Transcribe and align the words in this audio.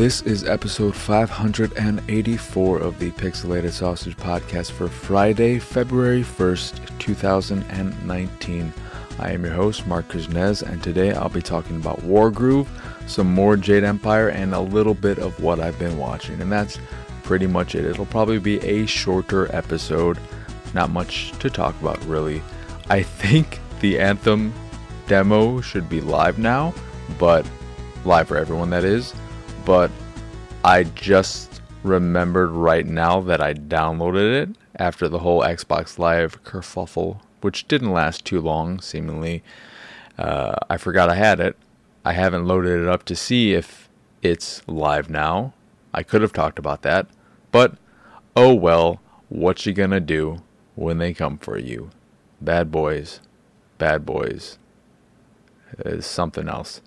This 0.00 0.22
is 0.22 0.44
episode 0.44 0.96
584 0.96 2.78
of 2.78 2.98
the 2.98 3.10
Pixelated 3.10 3.72
Sausage 3.72 4.16
Podcast 4.16 4.70
for 4.70 4.88
Friday, 4.88 5.58
February 5.58 6.22
1st, 6.22 6.98
2019. 6.98 8.72
I 9.18 9.32
am 9.32 9.44
your 9.44 9.52
host, 9.52 9.86
Marc 9.86 10.08
Kuznez, 10.08 10.62
and 10.62 10.82
today 10.82 11.12
I'll 11.12 11.28
be 11.28 11.42
talking 11.42 11.76
about 11.76 12.00
Wargroove, 12.00 12.66
some 13.06 13.34
more 13.34 13.58
Jade 13.58 13.84
Empire, 13.84 14.30
and 14.30 14.54
a 14.54 14.60
little 14.60 14.94
bit 14.94 15.18
of 15.18 15.38
what 15.38 15.60
I've 15.60 15.78
been 15.78 15.98
watching. 15.98 16.40
And 16.40 16.50
that's 16.50 16.78
pretty 17.22 17.46
much 17.46 17.74
it. 17.74 17.84
It'll 17.84 18.06
probably 18.06 18.38
be 18.38 18.58
a 18.60 18.86
shorter 18.86 19.54
episode, 19.54 20.18
not 20.72 20.88
much 20.88 21.32
to 21.40 21.50
talk 21.50 21.78
about, 21.78 22.02
really. 22.06 22.40
I 22.88 23.02
think 23.02 23.60
the 23.80 24.00
Anthem 24.00 24.54
demo 25.08 25.60
should 25.60 25.90
be 25.90 26.00
live 26.00 26.38
now, 26.38 26.72
but 27.18 27.46
live 28.06 28.28
for 28.28 28.38
everyone, 28.38 28.70
that 28.70 28.84
is 28.84 29.12
but 29.64 29.90
I 30.64 30.84
just 30.84 31.62
remembered 31.82 32.50
right 32.50 32.86
now 32.86 33.20
that 33.20 33.40
I 33.40 33.54
downloaded 33.54 34.42
it 34.42 34.56
after 34.76 35.08
the 35.08 35.20
whole 35.20 35.42
Xbox 35.42 35.98
Live 35.98 36.42
kerfuffle, 36.44 37.20
which 37.40 37.68
didn't 37.68 37.92
last 37.92 38.24
too 38.24 38.40
long, 38.40 38.80
seemingly. 38.80 39.42
Uh, 40.18 40.56
I 40.68 40.76
forgot 40.76 41.08
I 41.08 41.14
had 41.14 41.40
it. 41.40 41.56
I 42.04 42.12
haven't 42.12 42.46
loaded 42.46 42.80
it 42.80 42.88
up 42.88 43.04
to 43.04 43.16
see 43.16 43.52
if 43.54 43.88
it's 44.22 44.62
live 44.66 45.10
now. 45.10 45.54
I 45.92 46.02
could 46.02 46.22
have 46.22 46.32
talked 46.32 46.58
about 46.58 46.82
that, 46.82 47.06
but 47.52 47.74
oh 48.36 48.54
well, 48.54 49.00
what 49.28 49.66
you 49.66 49.72
gonna 49.72 50.00
do 50.00 50.42
when 50.76 50.98
they 50.98 51.12
come 51.12 51.36
for 51.38 51.58
you? 51.58 51.90
Bad 52.40 52.70
boys, 52.70 53.20
bad 53.78 54.06
boys. 54.06 54.58
Is 55.78 56.06
something 56.06 56.48
else. 56.48 56.80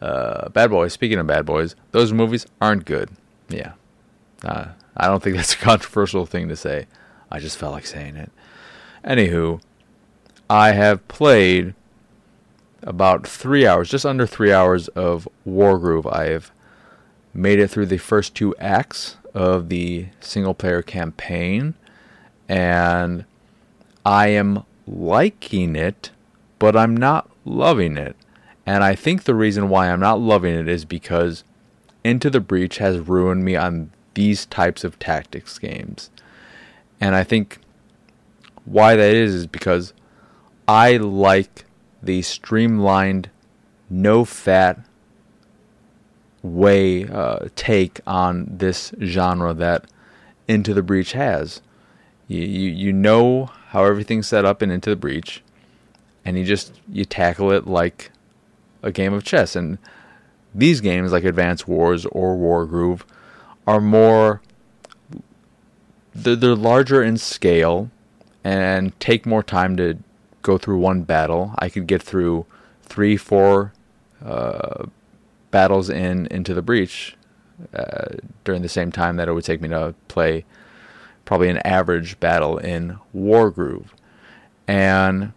Uh, 0.00 0.48
Bad 0.50 0.70
Boys. 0.70 0.92
Speaking 0.92 1.18
of 1.18 1.26
Bad 1.26 1.46
Boys, 1.46 1.74
those 1.90 2.12
movies 2.12 2.46
aren't 2.60 2.84
good. 2.84 3.10
Yeah, 3.48 3.72
uh, 4.44 4.68
I 4.96 5.06
don't 5.06 5.22
think 5.22 5.36
that's 5.36 5.54
a 5.54 5.58
controversial 5.58 6.26
thing 6.26 6.48
to 6.48 6.56
say. 6.56 6.86
I 7.30 7.40
just 7.40 7.58
felt 7.58 7.72
like 7.72 7.86
saying 7.86 8.16
it. 8.16 8.30
Anywho, 9.04 9.60
I 10.48 10.72
have 10.72 11.06
played 11.08 11.74
about 12.82 13.26
three 13.26 13.66
hours, 13.66 13.90
just 13.90 14.06
under 14.06 14.26
three 14.26 14.52
hours 14.52 14.88
of 14.88 15.28
Wargroove. 15.46 16.10
I 16.12 16.26
have 16.26 16.50
made 17.34 17.58
it 17.58 17.68
through 17.68 17.86
the 17.86 17.98
first 17.98 18.34
two 18.34 18.54
acts 18.58 19.16
of 19.34 19.68
the 19.68 20.06
single 20.20 20.54
player 20.54 20.82
campaign, 20.82 21.74
and 22.48 23.24
I 24.04 24.28
am 24.28 24.64
liking 24.86 25.76
it, 25.76 26.10
but 26.58 26.76
I'm 26.76 26.96
not 26.96 27.28
loving 27.44 27.96
it. 27.96 28.16
And 28.68 28.84
I 28.84 28.94
think 28.94 29.24
the 29.24 29.34
reason 29.34 29.70
why 29.70 29.88
I'm 29.88 30.00
not 30.00 30.20
loving 30.20 30.54
it 30.54 30.68
is 30.68 30.84
because 30.84 31.42
Into 32.04 32.28
the 32.28 32.38
Breach 32.38 32.76
has 32.76 32.98
ruined 32.98 33.42
me 33.42 33.56
on 33.56 33.92
these 34.12 34.44
types 34.44 34.84
of 34.84 34.98
tactics 34.98 35.58
games. 35.58 36.10
And 37.00 37.14
I 37.14 37.24
think 37.24 37.60
why 38.66 38.94
that 38.94 39.14
is 39.14 39.34
is 39.34 39.46
because 39.46 39.94
I 40.68 40.98
like 40.98 41.64
the 42.02 42.20
streamlined, 42.20 43.30
no 43.88 44.26
fat 44.26 44.78
way 46.42 47.08
uh, 47.08 47.48
take 47.56 48.00
on 48.06 48.48
this 48.50 48.92
genre 49.02 49.54
that 49.54 49.86
Into 50.46 50.74
the 50.74 50.82
Breach 50.82 51.12
has. 51.12 51.62
You, 52.26 52.42
you 52.42 52.70
you 52.70 52.92
know 52.92 53.46
how 53.68 53.86
everything's 53.86 54.28
set 54.28 54.44
up 54.44 54.62
in 54.62 54.70
Into 54.70 54.90
the 54.90 54.96
Breach, 54.96 55.42
and 56.22 56.38
you 56.38 56.44
just 56.44 56.78
you 56.86 57.06
tackle 57.06 57.50
it 57.50 57.66
like 57.66 58.10
a 58.82 58.92
game 58.92 59.12
of 59.12 59.24
chess. 59.24 59.56
And 59.56 59.78
these 60.54 60.80
games, 60.80 61.12
like 61.12 61.24
Advance 61.24 61.66
Wars 61.66 62.06
or 62.06 62.36
Wargroove, 62.36 63.02
are 63.66 63.80
more. 63.80 64.40
They're, 66.14 66.36
they're 66.36 66.54
larger 66.54 67.02
in 67.02 67.16
scale 67.16 67.90
and 68.42 68.98
take 68.98 69.26
more 69.26 69.42
time 69.42 69.76
to 69.76 69.98
go 70.42 70.58
through 70.58 70.78
one 70.78 71.02
battle. 71.02 71.54
I 71.58 71.68
could 71.68 71.86
get 71.86 72.02
through 72.02 72.46
three, 72.82 73.16
four 73.16 73.72
uh, 74.24 74.86
battles 75.50 75.90
in 75.90 76.26
into 76.26 76.54
the 76.54 76.62
breach 76.62 77.16
uh, 77.74 78.16
during 78.44 78.62
the 78.62 78.68
same 78.68 78.90
time 78.90 79.16
that 79.16 79.28
it 79.28 79.32
would 79.32 79.44
take 79.44 79.60
me 79.60 79.68
to 79.68 79.94
play 80.08 80.44
probably 81.24 81.48
an 81.48 81.58
average 81.58 82.18
battle 82.20 82.58
in 82.58 82.98
Wargroove. 83.14 83.88
And 84.66 85.32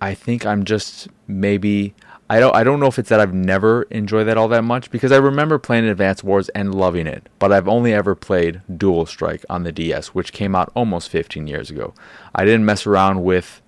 I 0.00 0.14
think 0.14 0.44
I'm 0.44 0.64
just 0.64 1.08
maybe 1.26 1.94
I 2.28 2.40
don't 2.40 2.54
I 2.56 2.64
don't 2.64 2.80
know 2.80 2.86
if 2.86 2.98
it's 2.98 3.08
that 3.08 3.20
I've 3.20 3.34
never 3.34 3.82
enjoyed 3.84 4.26
that 4.26 4.36
all 4.36 4.48
that 4.48 4.64
much 4.64 4.90
because 4.90 5.12
I 5.12 5.16
remember 5.16 5.58
playing 5.58 5.84
Advance 5.84 6.24
Wars 6.24 6.48
and 6.50 6.74
loving 6.74 7.06
it, 7.06 7.28
but 7.38 7.52
I've 7.52 7.68
only 7.68 7.92
ever 7.92 8.14
played 8.14 8.62
Dual 8.76 9.06
Strike 9.06 9.44
on 9.48 9.62
the 9.62 9.72
DS, 9.72 10.08
which 10.08 10.32
came 10.32 10.54
out 10.54 10.72
almost 10.74 11.08
15 11.08 11.46
years 11.46 11.70
ago. 11.70 11.94
I 12.34 12.44
didn't 12.44 12.64
mess 12.64 12.84
around 12.84 13.22
with 13.22 13.62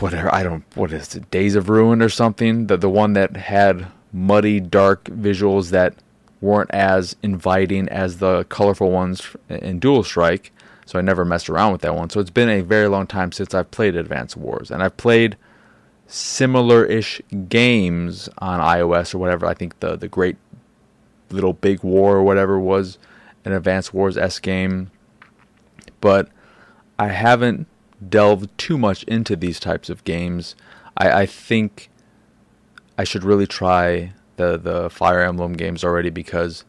whatever 0.00 0.34
I 0.34 0.42
don't 0.42 0.64
what 0.74 0.92
is 0.92 1.14
it 1.14 1.30
Days 1.30 1.54
of 1.54 1.68
Ruin 1.68 2.00
or 2.00 2.08
something, 2.08 2.68
the 2.68 2.78
the 2.78 2.88
one 2.88 3.12
that 3.12 3.36
had 3.36 3.86
muddy 4.12 4.60
dark 4.60 5.04
visuals 5.04 5.70
that 5.70 5.94
weren't 6.40 6.70
as 6.70 7.16
inviting 7.22 7.88
as 7.88 8.18
the 8.18 8.44
colorful 8.44 8.90
ones 8.90 9.36
in 9.48 9.78
Dual 9.78 10.04
Strike. 10.04 10.52
So 10.86 10.98
I 10.98 11.02
never 11.02 11.24
messed 11.24 11.48
around 11.48 11.72
with 11.72 11.80
that 11.80 11.94
one. 11.94 12.10
So 12.10 12.20
it's 12.20 12.30
been 12.30 12.50
a 12.50 12.60
very 12.60 12.88
long 12.88 13.06
time 13.06 13.32
since 13.32 13.54
I've 13.54 13.70
played 13.70 13.96
Advance 13.96 14.36
Wars 14.36 14.70
and 14.70 14.82
I've 14.82 14.96
played 14.96 15.36
similar-ish 16.06 17.20
games 17.48 18.28
on 18.38 18.60
iOS 18.60 19.14
or 19.14 19.18
whatever. 19.18 19.46
I 19.46 19.54
think 19.54 19.78
the 19.80 19.96
the 19.96 20.08
Great 20.08 20.36
Little 21.30 21.52
Big 21.52 21.82
War 21.82 22.16
or 22.16 22.22
whatever 22.22 22.58
was 22.58 22.98
an 23.44 23.52
Advance 23.52 23.92
Wars 23.92 24.16
S 24.16 24.38
game, 24.38 24.90
but 26.00 26.28
I 26.98 27.08
haven't 27.08 27.66
delved 28.06 28.56
too 28.58 28.78
much 28.78 29.02
into 29.04 29.36
these 29.36 29.58
types 29.58 29.88
of 29.88 30.04
games. 30.04 30.54
I, 30.96 31.22
I 31.22 31.26
think 31.26 31.90
I 32.96 33.04
should 33.04 33.24
really 33.24 33.46
try 33.46 34.12
the 34.36 34.58
the 34.58 34.90
Fire 34.90 35.22
Emblem 35.22 35.54
games 35.54 35.84
already 35.84 36.10
because 36.10 36.64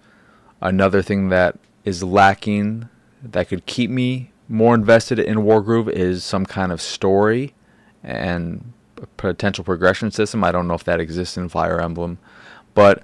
another 0.62 1.02
thing 1.02 1.30
that 1.30 1.58
is 1.84 2.04
lacking 2.04 2.90
that 3.22 3.50
could 3.50 3.66
keep 3.66 3.90
me 3.90 4.32
more 4.48 4.76
invested 4.76 5.20
in 5.20 5.38
Wargroove 5.40 5.90
is 5.90 6.24
some 6.24 6.46
kind 6.46 6.72
of 6.72 6.82
story 6.82 7.54
and 8.04 8.74
potential 9.18 9.64
progression 9.64 10.12
system. 10.12 10.44
I 10.44 10.52
don't 10.52 10.68
know 10.68 10.74
if 10.74 10.84
that 10.86 11.00
exists 11.00 11.38
in 11.38 11.50
Fire 11.50 11.80
Emblem, 11.80 12.18
but 12.74 13.04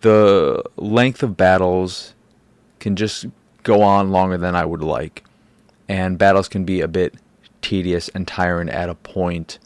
the 0.00 0.62
length 0.76 1.22
of 1.22 1.36
battles 1.36 2.14
can 2.78 2.96
just 2.96 3.26
go 3.62 3.82
on 3.82 4.10
longer 4.10 4.36
than 4.36 4.54
I 4.54 4.64
would 4.64 4.82
like, 4.82 5.24
and 5.88 6.18
battles 6.18 6.48
can 6.48 6.64
be 6.64 6.80
a 6.80 6.88
bit 6.88 7.14
tedious 7.62 8.08
and 8.10 8.28
tiring 8.28 8.68
at 8.68 8.88
a 8.88 8.94
point. 8.94 9.58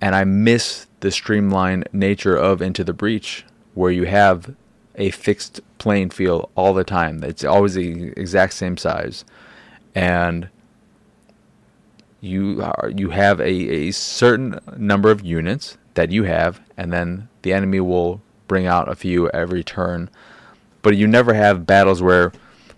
And 0.00 0.14
I 0.14 0.24
miss 0.24 0.86
the 1.00 1.10
streamlined 1.10 1.88
nature 1.92 2.34
of 2.36 2.60
Into 2.62 2.82
the 2.82 2.92
Breach, 2.92 3.44
where 3.74 3.92
you 3.92 4.04
have 4.04 4.54
a 4.96 5.10
fixed 5.10 5.60
playing 5.78 6.10
field 6.10 6.50
all 6.56 6.74
the 6.74 6.84
time. 6.84 7.22
It's 7.22 7.44
always 7.44 7.74
the 7.74 8.12
exact 8.16 8.54
same 8.54 8.76
size, 8.76 9.24
and 9.94 10.48
you 12.20 12.62
are 12.62 12.90
you 12.94 13.10
have 13.10 13.40
a, 13.40 13.50
a 13.50 13.90
certain 13.92 14.58
number 14.76 15.10
of 15.10 15.24
units 15.24 15.78
that 15.94 16.10
you 16.10 16.24
have, 16.24 16.60
and 16.76 16.92
then 16.92 17.28
the 17.42 17.52
enemy 17.52 17.80
will 17.80 18.20
bring 18.46 18.66
out 18.66 18.88
a 18.88 18.94
few 18.94 19.28
every 19.30 19.64
turn. 19.64 20.10
But 20.82 20.96
you 20.96 21.06
never 21.06 21.34
have 21.34 21.66
battles 21.66 22.02
where 22.02 22.32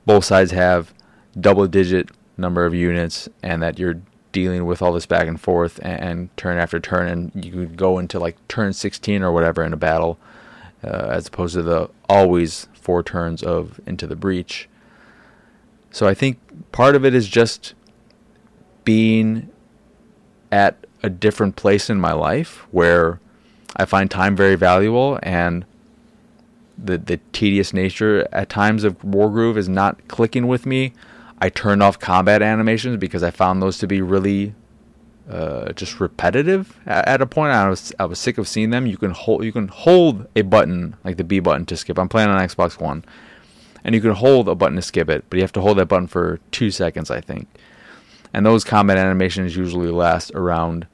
both 0.07 0.25
sides 0.25 0.51
have 0.51 0.93
double 1.39 1.67
digit 1.67 2.11
number 2.37 2.65
of 2.65 2.75
units 2.75 3.29
and 3.43 3.63
that 3.63 3.79
you're 3.79 4.01
dealing 4.33 4.65
with 4.67 4.83
all 4.83 4.93
this 4.93 5.07
back 5.07 5.29
and 5.29 5.41
forth 5.41 5.79
and, 5.83 6.01
and 6.01 6.37
turn 6.37 6.59
after 6.59 6.81
turn 6.81 7.09
and 7.09 7.45
you 7.45 7.53
could 7.53 7.77
go 7.77 7.99
into 7.99 8.19
like 8.19 8.37
turn 8.49 8.73
16 8.73 9.23
or 9.23 9.31
whatever 9.31 9.63
in 9.63 9.73
a 9.73 9.77
battle 9.77 10.19
uh, 10.83 11.09
as 11.11 11.29
opposed 11.29 11.55
to 11.55 11.63
the 11.63 11.89
always 12.09 12.67
four 12.73 13.03
turns 13.03 13.43
of 13.43 13.79
into 13.87 14.07
the 14.07 14.17
breach 14.17 14.69
so 15.91 16.09
i 16.09 16.15
think 16.15 16.39
part 16.73 16.97
of 16.97 17.05
it 17.05 17.15
is 17.15 17.29
just 17.29 17.75
being 18.85 19.51
at 20.51 20.87
a 21.03 21.11
different 21.11 21.57
place 21.57 21.91
in 21.91 22.01
my 22.01 22.13
life 22.13 22.67
where 22.71 23.21
I 23.77 23.85
find 23.85 24.11
time 24.11 24.37
very 24.37 24.55
valuable 24.55 25.19
and 25.23 25.65
the 26.79 26.99
the 26.99 27.19
tedious 27.33 27.73
nature 27.73 28.27
at 28.33 28.49
times 28.49 28.85
of 28.85 28.99
Wargroove 29.01 29.57
is 29.57 29.69
not 29.69 30.09
clicking 30.09 30.47
with 30.47 30.67
me. 30.67 30.93
I 31.39 31.49
turned 31.49 31.83
off 31.83 31.99
combat 31.99 32.43
animations 32.43 32.99
because 32.99 33.23
I 33.23 33.31
found 33.31 33.61
those 33.61 33.79
to 33.79 33.87
be 33.87 34.01
really 34.01 34.55
uh, 35.29 35.73
just 35.73 36.01
repetitive 36.01 36.79
at, 36.87 37.07
at, 37.09 37.23
a 37.23 37.27
point. 37.27 37.53
I 37.53 37.69
was 37.69 37.93
I 37.99 38.05
was 38.05 38.19
sick 38.19 38.39
of 38.39 38.49
seeing 38.49 38.71
them. 38.71 38.87
You 38.87 38.97
can 38.97 39.11
hold 39.11 39.45
you 39.45 39.53
can 39.53 39.69
hold 39.69 40.27
a 40.35 40.43
button 40.43 40.97
like 41.05 41.17
the 41.17 41.25
B 41.25 41.41
button 41.41 41.67
to 41.67 41.77
skip. 41.77 41.99
I'm 41.99 42.09
playing 42.09 42.29
on 42.29 42.41
Xbox 42.41 42.81
One, 42.81 43.05
and 43.85 43.95
you 43.95 44.01
can 44.01 44.13
hold 44.13 44.49
a 44.49 44.55
button 44.55 44.77
to 44.77 44.83
skip 44.83 45.09
it, 45.11 45.25
but 45.29 45.37
you 45.37 45.43
have 45.43 45.53
to 45.53 45.61
hold 45.61 45.79
that 45.79 45.87
button 45.87 46.07
for 46.07 46.41
two 46.51 46.71
seconds, 46.71 47.11
I 47.11 47.21
think 47.21 47.49
and 48.33 48.45
those 48.45 48.65
combat 48.65 48.99
animations 48.99 49.57
usually 49.57 49.91
last 49.91 50.31
around 50.35 50.87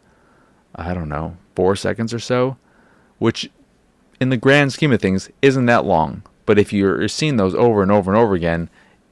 I 0.75 0.95
don't 0.95 1.09
know 1.09 1.37
four 1.55 1.75
seconds 1.75 2.15
or 2.15 2.21
so, 2.21 2.57
which 3.19 3.51
in 4.21 4.31
the 4.31 4.37
grand 4.37 4.73
scheme 4.73 4.93
of 4.93 5.01
things, 5.01 5.31
isn't 5.43 5.67
that 5.67 5.85
long. 5.85 6.23
But 6.47 6.59
if 6.59 6.73
you're 6.73 7.09
seeing 7.09 7.37
those 7.37 7.55
over 7.55 7.83
and 7.83 7.93
over 7.93 8.11
and 8.11 8.19
over 8.19 8.35
again, 8.35 8.71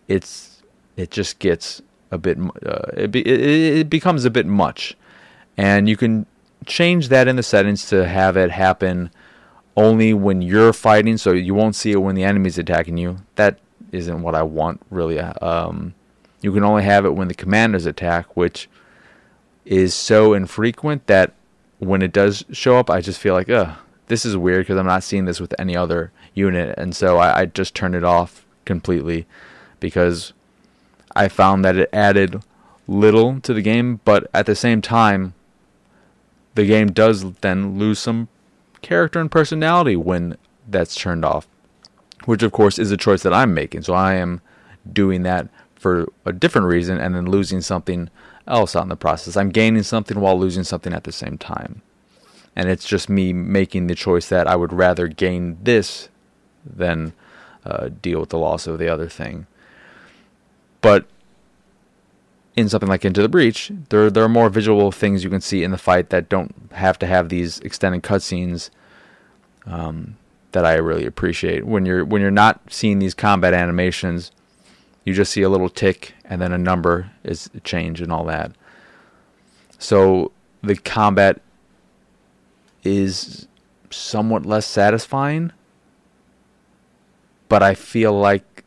it's 0.08 0.62
it 0.96 1.10
just 1.10 1.38
gets 1.38 1.82
a 2.10 2.18
bit 2.18 2.38
uh, 2.64 2.92
it, 2.96 3.10
be, 3.10 3.20
it, 3.20 3.78
it 3.78 3.90
becomes 3.90 4.24
a 4.24 4.30
bit 4.30 4.46
much, 4.46 4.96
and 5.56 5.88
you 5.88 5.96
can 5.96 6.26
change 6.64 7.08
that 7.08 7.28
in 7.28 7.36
the 7.36 7.42
settings 7.42 7.86
to 7.86 8.06
have 8.06 8.36
it 8.36 8.50
happen 8.50 9.10
only 9.76 10.14
when 10.14 10.40
you're 10.40 10.72
fighting, 10.72 11.18
so 11.18 11.32
you 11.32 11.54
won't 11.54 11.74
see 11.74 11.92
it 11.92 11.96
when 11.96 12.14
the 12.14 12.24
enemy's 12.24 12.56
attacking 12.56 12.96
you. 12.96 13.18
That 13.34 13.58
isn't 13.92 14.22
what 14.22 14.34
I 14.34 14.42
want 14.42 14.80
really. 14.90 15.18
Um, 15.20 15.94
you 16.40 16.52
can 16.52 16.64
only 16.64 16.84
have 16.84 17.04
it 17.04 17.14
when 17.14 17.28
the 17.28 17.34
commanders 17.34 17.86
attack, 17.86 18.36
which 18.36 18.68
is 19.64 19.94
so 19.94 20.32
infrequent 20.32 21.06
that 21.06 21.32
when 21.78 22.02
it 22.02 22.12
does 22.12 22.44
show 22.52 22.76
up, 22.76 22.88
I 22.88 23.00
just 23.00 23.18
feel 23.18 23.34
like, 23.34 23.50
ugh, 23.50 23.76
this 24.06 24.24
is 24.24 24.36
weird 24.36 24.60
because 24.60 24.78
I'm 24.78 24.86
not 24.86 25.02
seeing 25.02 25.24
this 25.24 25.40
with 25.40 25.54
any 25.58 25.76
other 25.76 26.12
unit, 26.34 26.78
and 26.78 26.94
so 26.94 27.18
I, 27.18 27.40
I 27.40 27.46
just 27.46 27.74
turned 27.74 27.94
it 27.94 28.04
off 28.04 28.46
completely 28.64 29.26
because 29.80 30.32
I 31.14 31.28
found 31.28 31.64
that 31.64 31.76
it 31.76 31.90
added 31.92 32.42
little 32.86 33.40
to 33.40 33.52
the 33.52 33.62
game, 33.62 34.00
but 34.04 34.28
at 34.32 34.46
the 34.46 34.54
same 34.54 34.80
time, 34.80 35.34
the 36.54 36.66
game 36.66 36.88
does 36.88 37.32
then 37.40 37.78
lose 37.78 37.98
some 37.98 38.28
character 38.82 39.20
and 39.20 39.30
personality 39.30 39.96
when 39.96 40.36
that's 40.68 40.94
turned 40.94 41.24
off, 41.24 41.46
which 42.24 42.42
of 42.42 42.52
course 42.52 42.78
is 42.78 42.90
a 42.90 42.96
choice 42.96 43.22
that 43.22 43.34
I'm 43.34 43.52
making. 43.54 43.82
So 43.82 43.94
I 43.94 44.14
am 44.14 44.40
doing 44.90 45.22
that 45.24 45.48
for 45.86 46.08
a 46.24 46.32
different 46.32 46.66
reason 46.66 46.98
and 46.98 47.14
then 47.14 47.30
losing 47.30 47.60
something 47.60 48.10
else 48.48 48.74
out 48.74 48.82
in 48.82 48.88
the 48.88 48.96
process. 48.96 49.36
I'm 49.36 49.50
gaining 49.50 49.84
something 49.84 50.18
while 50.18 50.36
losing 50.36 50.64
something 50.64 50.92
at 50.92 51.04
the 51.04 51.12
same 51.12 51.38
time. 51.38 51.80
And 52.56 52.68
it's 52.68 52.88
just 52.88 53.08
me 53.08 53.32
making 53.32 53.86
the 53.86 53.94
choice 53.94 54.28
that 54.30 54.48
I 54.48 54.56
would 54.56 54.72
rather 54.72 55.06
gain 55.06 55.58
this 55.62 56.08
than 56.64 57.12
uh, 57.64 57.90
deal 58.02 58.18
with 58.18 58.30
the 58.30 58.38
loss 58.38 58.66
of 58.66 58.80
the 58.80 58.88
other 58.88 59.08
thing. 59.08 59.46
But 60.80 61.06
in 62.56 62.68
something 62.68 62.88
like 62.88 63.04
Into 63.04 63.22
the 63.22 63.28
Breach, 63.28 63.70
there 63.90 64.10
there 64.10 64.24
are 64.24 64.28
more 64.28 64.48
visual 64.48 64.90
things 64.90 65.22
you 65.22 65.30
can 65.30 65.40
see 65.40 65.62
in 65.62 65.70
the 65.70 65.78
fight 65.78 66.10
that 66.10 66.28
don't 66.28 66.52
have 66.72 66.98
to 66.98 67.06
have 67.06 67.28
these 67.28 67.60
extended 67.60 68.02
cutscenes. 68.02 68.70
Um, 69.66 70.16
that 70.50 70.64
I 70.64 70.74
really 70.74 71.06
appreciate 71.06 71.64
when 71.64 71.86
you're 71.86 72.04
when 72.04 72.22
you're 72.22 72.30
not 72.32 72.60
seeing 72.70 72.98
these 72.98 73.14
combat 73.14 73.54
animations, 73.54 74.32
you 75.06 75.14
just 75.14 75.32
see 75.32 75.42
a 75.42 75.48
little 75.48 75.70
tick 75.70 76.14
and 76.24 76.42
then 76.42 76.52
a 76.52 76.58
number 76.58 77.12
is 77.24 77.48
changed 77.64 78.02
and 78.02 78.12
all 78.12 78.24
that. 78.24 78.50
So 79.78 80.32
the 80.62 80.74
combat 80.74 81.40
is 82.82 83.46
somewhat 83.88 84.44
less 84.44 84.66
satisfying, 84.66 85.52
but 87.48 87.62
I 87.62 87.74
feel 87.74 88.12
like 88.12 88.64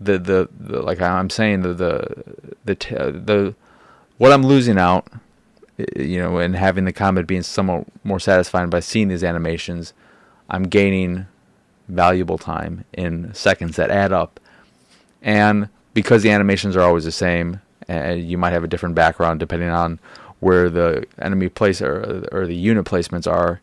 the 0.00 0.18
the, 0.18 0.48
the 0.58 0.80
like 0.80 1.02
I'm 1.02 1.28
saying 1.28 1.60
the 1.62 1.74
the 1.74 2.24
the 2.64 2.98
uh, 2.98 3.10
the 3.10 3.54
what 4.16 4.32
I'm 4.32 4.46
losing 4.46 4.78
out, 4.78 5.06
you 5.94 6.18
know, 6.18 6.38
and 6.38 6.56
having 6.56 6.86
the 6.86 6.92
combat 6.94 7.26
being 7.26 7.42
somewhat 7.42 7.84
more 8.04 8.20
satisfying 8.20 8.70
by 8.70 8.80
seeing 8.80 9.08
these 9.08 9.24
animations, 9.24 9.92
I'm 10.48 10.62
gaining 10.62 11.26
valuable 11.88 12.38
time 12.38 12.84
in 12.94 13.34
seconds 13.34 13.76
that 13.76 13.90
add 13.90 14.12
up, 14.12 14.40
and 15.22 15.68
because 15.94 16.22
the 16.22 16.30
animations 16.30 16.76
are 16.76 16.82
always 16.82 17.04
the 17.04 17.12
same, 17.12 17.60
and 17.88 18.28
you 18.28 18.38
might 18.38 18.52
have 18.52 18.64
a 18.64 18.68
different 18.68 18.94
background 18.94 19.40
depending 19.40 19.70
on 19.70 19.98
where 20.40 20.70
the 20.70 21.04
enemy 21.18 21.48
place 21.48 21.82
or, 21.82 22.28
or 22.30 22.46
the 22.46 22.54
unit 22.54 22.84
placements 22.84 23.30
are. 23.30 23.60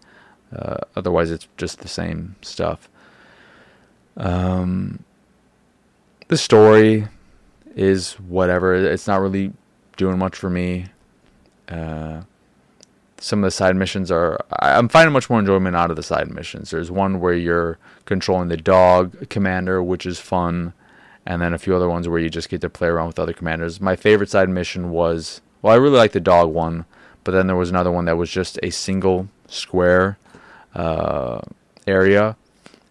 Uh, 0.55 0.77
otherwise, 0.95 1.31
it's 1.31 1.47
just 1.57 1.79
the 1.79 1.87
same 1.87 2.35
stuff. 2.41 2.89
Um, 4.17 5.03
the 6.27 6.37
story 6.37 7.07
is 7.75 8.13
whatever. 8.13 8.73
It's 8.75 9.07
not 9.07 9.21
really 9.21 9.53
doing 9.97 10.17
much 10.17 10.35
for 10.35 10.49
me. 10.49 10.87
Uh, 11.67 12.21
some 13.17 13.39
of 13.43 13.47
the 13.47 13.51
side 13.51 13.75
missions 13.75 14.11
are. 14.11 14.39
I'm 14.59 14.87
finding 14.87 15.13
much 15.13 15.29
more 15.29 15.39
enjoyment 15.39 15.75
out 15.75 15.89
of 15.89 15.95
the 15.95 16.03
side 16.03 16.29
missions. 16.29 16.71
There's 16.71 16.91
one 16.91 17.19
where 17.19 17.33
you're 17.33 17.77
controlling 18.05 18.49
the 18.49 18.57
dog 18.57 19.29
commander, 19.29 19.81
which 19.81 20.05
is 20.05 20.19
fun, 20.19 20.73
and 21.25 21.41
then 21.41 21.53
a 21.53 21.57
few 21.57 21.75
other 21.75 21.89
ones 21.89 22.07
where 22.07 22.19
you 22.19 22.29
just 22.29 22.49
get 22.49 22.61
to 22.61 22.69
play 22.69 22.87
around 22.87 23.07
with 23.07 23.19
other 23.19 23.33
commanders. 23.33 23.81
My 23.81 23.95
favorite 23.95 24.29
side 24.29 24.49
mission 24.49 24.91
was. 24.91 25.41
Well, 25.61 25.73
I 25.73 25.77
really 25.77 25.97
like 25.97 26.11
the 26.11 26.19
dog 26.19 26.49
one, 26.53 26.85
but 27.23 27.31
then 27.31 27.47
there 27.47 27.55
was 27.55 27.71
another 27.71 27.91
one 27.91 28.05
that 28.05 28.17
was 28.17 28.29
just 28.29 28.59
a 28.61 28.69
single 28.69 29.29
square 29.47 30.19
uh, 30.75 31.41
area, 31.87 32.37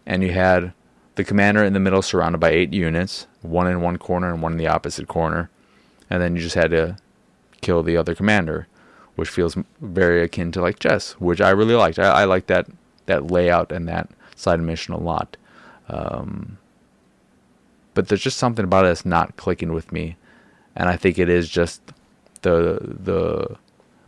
and 0.05 0.23
you 0.23 0.33
had 0.33 0.73
the 1.15 1.23
commander 1.23 1.63
in 1.63 1.73
the 1.73 1.79
middle 1.79 2.01
surrounded 2.01 2.39
by 2.39 2.49
eight 2.49 2.73
units, 2.73 3.27
one 3.41 3.67
in 3.67 3.81
one 3.81 3.97
corner 3.97 4.33
and 4.33 4.41
one 4.41 4.51
in 4.51 4.57
the 4.57 4.67
opposite 4.67 5.07
corner. 5.07 5.49
And 6.09 6.21
then 6.21 6.35
you 6.35 6.41
just 6.41 6.55
had 6.55 6.71
to 6.71 6.97
kill 7.61 7.81
the 7.81 7.97
other 7.97 8.13
commander, 8.13 8.67
which 9.15 9.29
feels 9.29 9.57
very 9.81 10.21
akin 10.21 10.51
to 10.51 10.61
like 10.61 10.79
chess, 10.79 11.13
which 11.13 11.41
I 11.41 11.49
really 11.51 11.75
liked. 11.75 11.97
I, 11.97 12.21
I 12.21 12.23
like 12.25 12.47
that 12.47 12.67
that 13.05 13.31
layout 13.31 13.71
and 13.71 13.87
that 13.87 14.09
side 14.35 14.59
mission 14.59 14.93
a 14.93 14.99
lot. 14.99 15.37
Um, 15.87 16.57
but 17.95 18.07
there's 18.07 18.21
just 18.21 18.37
something 18.37 18.63
about 18.63 18.85
it 18.85 18.89
that's 18.89 19.05
not 19.05 19.37
clicking 19.37 19.73
with 19.73 19.91
me, 19.91 20.17
and 20.75 20.87
I 20.87 20.95
think 20.95 21.17
it 21.17 21.29
is 21.29 21.49
just 21.49 21.81
the 22.43 22.79
the 22.81 23.57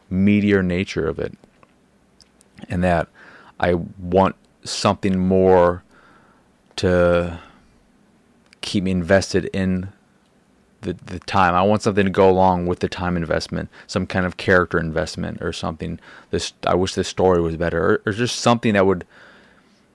meteor 0.09 0.61
nature 0.61 1.07
of 1.07 1.17
it, 1.17 1.35
and 2.69 2.83
that 2.83 3.07
I 3.59 3.73
want 3.73 4.35
something 4.63 5.17
more 5.17 5.83
to 6.75 7.39
keep 8.61 8.83
me 8.83 8.91
invested 8.91 9.45
in 9.45 9.89
the 10.81 10.93
the 11.05 11.19
time. 11.19 11.55
I 11.55 11.63
want 11.63 11.81
something 11.81 12.05
to 12.05 12.11
go 12.11 12.29
along 12.29 12.67
with 12.67 12.79
the 12.79 12.87
time 12.89 13.17
investment, 13.17 13.69
some 13.87 14.05
kind 14.05 14.25
of 14.25 14.37
character 14.37 14.77
investment 14.79 15.41
or 15.41 15.51
something. 15.51 15.99
This 16.29 16.53
I 16.65 16.75
wish 16.75 16.93
this 16.93 17.07
story 17.07 17.41
was 17.41 17.57
better, 17.57 17.83
or, 17.83 18.01
or 18.05 18.11
just 18.13 18.39
something 18.39 18.73
that 18.73 18.85
would 18.85 19.05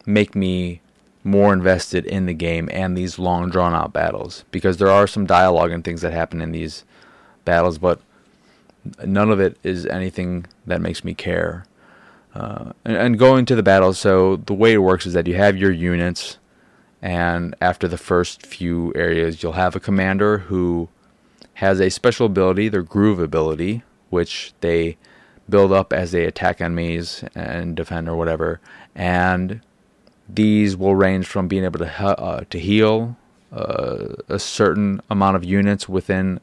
make 0.05 0.35
me 0.35 0.81
more 1.24 1.52
invested 1.52 2.04
in 2.04 2.26
the 2.26 2.34
game 2.34 2.69
and 2.72 2.96
these 2.96 3.19
long 3.19 3.48
drawn 3.48 3.74
out 3.74 3.93
battles 3.93 4.44
because 4.50 4.79
there 4.79 4.91
are 4.91 5.06
some 5.06 5.26
dialogue 5.26 5.70
and 5.70 5.84
things 5.84 6.00
that 6.00 6.12
happen 6.12 6.41
in 6.41 6.52
these 6.52 6.84
battles, 7.44 7.79
but 7.79 8.00
none 9.05 9.31
of 9.31 9.41
it 9.41 9.56
is 9.62 9.86
anything 9.86 10.46
that 10.67 10.81
makes 10.81 11.05
me 11.05 11.14
care. 11.14 11.64
Uh, 12.34 12.72
and, 12.84 12.96
and 12.96 13.19
going 13.19 13.44
to 13.44 13.55
the 13.55 13.62
battles, 13.62 13.98
so 13.98 14.36
the 14.36 14.55
way 14.55 14.72
it 14.72 14.79
works 14.79 15.06
is 15.06 15.12
that 15.12 15.26
you 15.26 15.34
have 15.34 15.56
your 15.56 15.70
units 15.70 16.38
and 17.02 17.56
after 17.60 17.88
the 17.88 17.98
first 17.98 18.46
few 18.46 18.93
areas, 18.94 19.43
you'll 19.43 19.52
have 19.52 19.74
a 19.74 19.81
commander 19.81 20.38
who 20.38 20.88
has 21.55 21.81
a 21.81 21.91
special 21.91 22.26
ability, 22.26 22.69
their 22.69 22.82
groove 22.82 23.19
ability, 23.19 23.82
which 24.08 24.55
they 24.60 24.96
build 25.48 25.72
up 25.72 25.93
as 25.93 26.12
they 26.12 26.24
attack 26.24 26.60
enemies 26.60 27.24
and 27.34 27.74
defend 27.74 28.08
or 28.08 28.17
whatever. 28.17 28.60
And 28.94 29.60
these 30.34 30.77
will 30.77 30.94
range 30.94 31.27
from 31.27 31.48
being 31.48 31.65
able 31.65 31.79
to 31.79 32.03
uh, 32.03 32.44
to 32.51 32.58
heal 32.58 33.17
uh, 33.53 34.15
a 34.29 34.39
certain 34.39 35.01
amount 35.10 35.36
of 35.36 35.44
units 35.44 35.89
within 35.89 36.41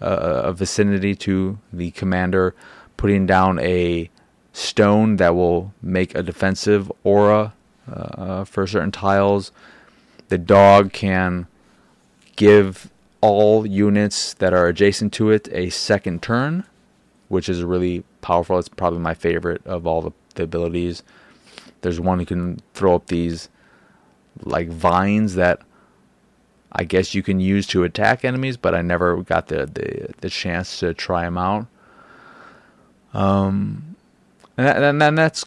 uh, 0.00 0.42
a 0.44 0.52
vicinity 0.52 1.14
to 1.14 1.58
the 1.72 1.90
commander, 1.92 2.54
putting 2.96 3.26
down 3.26 3.58
a 3.60 4.10
stone 4.52 5.16
that 5.16 5.34
will 5.34 5.72
make 5.82 6.14
a 6.14 6.22
defensive 6.22 6.90
aura 7.04 7.54
uh, 7.90 8.44
for 8.44 8.66
certain 8.66 8.92
tiles 8.92 9.50
the 10.32 10.38
dog 10.38 10.94
can 10.94 11.46
give 12.36 12.90
all 13.20 13.66
units 13.66 14.32
that 14.32 14.54
are 14.54 14.66
adjacent 14.66 15.12
to 15.12 15.30
it 15.30 15.46
a 15.52 15.68
second 15.68 16.22
turn, 16.22 16.64
which 17.28 17.50
is 17.50 17.62
really 17.62 18.02
powerful. 18.22 18.58
It's 18.58 18.70
probably 18.70 19.00
my 19.00 19.12
favorite 19.12 19.60
of 19.66 19.86
all 19.86 20.00
the, 20.00 20.12
the 20.36 20.44
abilities. 20.44 21.02
There's 21.82 22.00
one 22.00 22.18
who 22.18 22.24
can 22.24 22.60
throw 22.74 22.94
up 22.94 23.06
these 23.06 23.48
like 24.44 24.68
vines 24.68 25.34
that 25.34 25.60
I 26.72 26.84
guess 26.84 27.14
you 27.14 27.22
can 27.22 27.38
use 27.38 27.66
to 27.68 27.84
attack 27.84 28.24
enemies, 28.24 28.56
but 28.56 28.74
I 28.74 28.82
never 28.82 29.22
got 29.22 29.48
the 29.48 29.66
the, 29.66 30.14
the 30.20 30.30
chance 30.30 30.80
to 30.80 30.94
try 30.94 31.24
them 31.24 31.36
out. 31.36 31.66
Um, 33.14 33.96
and, 34.56 35.00
that, 35.00 35.14
that's 35.14 35.44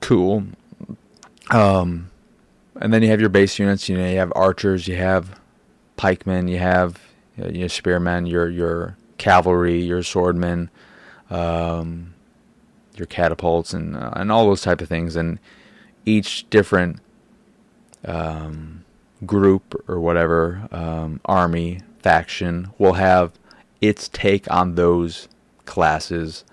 cool. 0.00 0.44
Um, 1.50 2.10
and 2.80 2.92
then 2.92 3.02
you 3.02 3.08
have 3.08 3.20
your 3.20 3.30
base 3.30 3.58
units. 3.58 3.88
You 3.88 3.96
know, 3.96 4.08
you 4.08 4.18
have 4.18 4.32
archers, 4.36 4.86
you 4.86 4.96
have 4.96 5.40
pikemen, 5.96 6.48
you 6.48 6.58
have 6.58 7.00
you 7.36 7.62
know, 7.62 7.68
spearmen, 7.68 8.26
your 8.26 8.48
your 8.50 8.96
cavalry, 9.18 9.80
your 9.80 10.00
swordmen, 10.00 10.68
um, 11.30 12.13
your 12.96 13.06
catapults, 13.06 13.72
and 13.72 13.96
uh, 13.96 14.10
and 14.14 14.30
all 14.30 14.46
those 14.46 14.62
type 14.62 14.80
of 14.80 14.88
things. 14.88 15.16
And 15.16 15.38
each 16.04 16.48
different 16.50 17.00
um, 18.04 18.84
group 19.24 19.82
or 19.88 20.00
whatever 20.00 20.68
um, 20.70 21.20
army 21.24 21.80
faction 22.00 22.70
will 22.78 22.94
have 22.94 23.32
its 23.80 24.08
take 24.08 24.50
on 24.50 24.74
those 24.74 25.28
classes, 25.64 26.44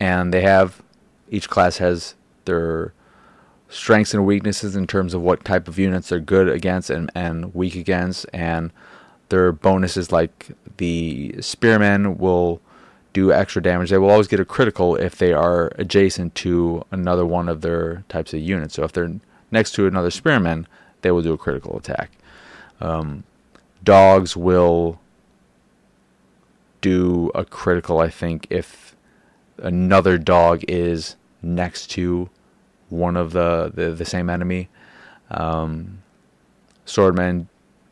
and 0.00 0.32
they 0.32 0.42
have 0.42 0.82
each 1.30 1.48
class 1.48 1.78
has 1.78 2.14
their 2.44 2.92
strengths 3.68 4.14
and 4.14 4.24
weaknesses 4.24 4.76
in 4.76 4.86
terms 4.86 5.12
of 5.12 5.20
what 5.20 5.44
type 5.44 5.66
of 5.68 5.78
units 5.78 6.08
they're 6.08 6.20
good 6.20 6.48
against 6.48 6.88
and, 6.88 7.10
and 7.14 7.54
weak 7.54 7.74
against, 7.74 8.26
and 8.32 8.72
their 9.28 9.52
bonuses 9.52 10.12
like 10.12 10.52
the 10.76 11.34
spearmen 11.40 12.16
will 12.18 12.60
do 13.16 13.32
extra 13.32 13.62
damage. 13.62 13.88
They 13.88 13.96
will 13.96 14.10
always 14.10 14.28
get 14.28 14.40
a 14.40 14.44
critical 14.44 14.94
if 14.94 15.16
they 15.16 15.32
are 15.32 15.72
adjacent 15.76 16.34
to 16.34 16.84
another 16.90 17.24
one 17.24 17.48
of 17.48 17.62
their 17.62 18.04
types 18.10 18.34
of 18.34 18.40
units. 18.40 18.74
So 18.74 18.84
if 18.84 18.92
they're 18.92 19.18
next 19.50 19.70
to 19.72 19.86
another 19.86 20.10
spearman, 20.10 20.66
they 21.00 21.10
will 21.10 21.22
do 21.22 21.32
a 21.32 21.38
critical 21.38 21.78
attack. 21.78 22.10
Um, 22.78 23.24
dogs 23.82 24.36
will 24.36 25.00
do 26.82 27.30
a 27.34 27.46
critical, 27.46 28.00
I 28.00 28.10
think, 28.10 28.48
if 28.50 28.94
another 29.56 30.18
dog 30.18 30.62
is 30.68 31.16
next 31.40 31.86
to 31.92 32.28
one 32.90 33.16
of 33.16 33.32
the, 33.32 33.72
the, 33.74 33.92
the 33.92 34.04
same 34.04 34.28
enemy. 34.28 34.68
Um, 35.30 36.02
swordmen 36.84 37.46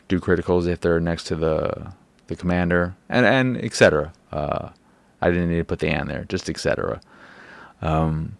do 0.06 0.20
criticals 0.20 0.68
if 0.68 0.80
they're 0.80 1.00
next 1.00 1.24
to 1.24 1.34
the 1.34 1.94
the 2.26 2.36
commander, 2.36 2.94
and 3.08 3.26
and 3.26 3.56
etc. 3.62 4.12
Uh, 4.32 4.70
I 5.24 5.30
didn't 5.30 5.48
need 5.48 5.56
to 5.56 5.64
put 5.64 5.78
the 5.78 5.88
and 5.88 6.08
there, 6.08 6.24
just 6.24 6.50
etc. 6.50 7.00
Um, 7.80 8.36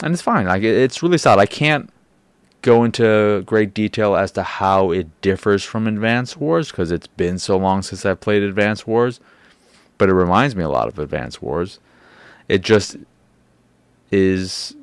and 0.00 0.12
it's 0.12 0.22
fine. 0.22 0.46
Like 0.46 0.62
it's 0.62 1.02
really 1.02 1.18
solid. 1.18 1.40
I 1.40 1.46
can't 1.46 1.90
go 2.62 2.84
into 2.84 3.42
great 3.46 3.74
detail 3.74 4.14
as 4.14 4.30
to 4.32 4.44
how 4.44 4.92
it 4.92 5.08
differs 5.22 5.64
from 5.64 5.88
Advance 5.88 6.36
Wars 6.36 6.70
because 6.70 6.92
it's 6.92 7.08
been 7.08 7.40
so 7.40 7.56
long 7.56 7.82
since 7.82 8.06
I've 8.06 8.20
played 8.20 8.44
Advance 8.44 8.86
Wars, 8.86 9.18
but 9.98 10.08
it 10.08 10.14
reminds 10.14 10.54
me 10.54 10.62
a 10.62 10.68
lot 10.68 10.86
of 10.86 11.00
Advance 11.00 11.42
Wars. 11.42 11.80
It 12.48 12.62
just 12.62 12.96
is. 14.12 14.76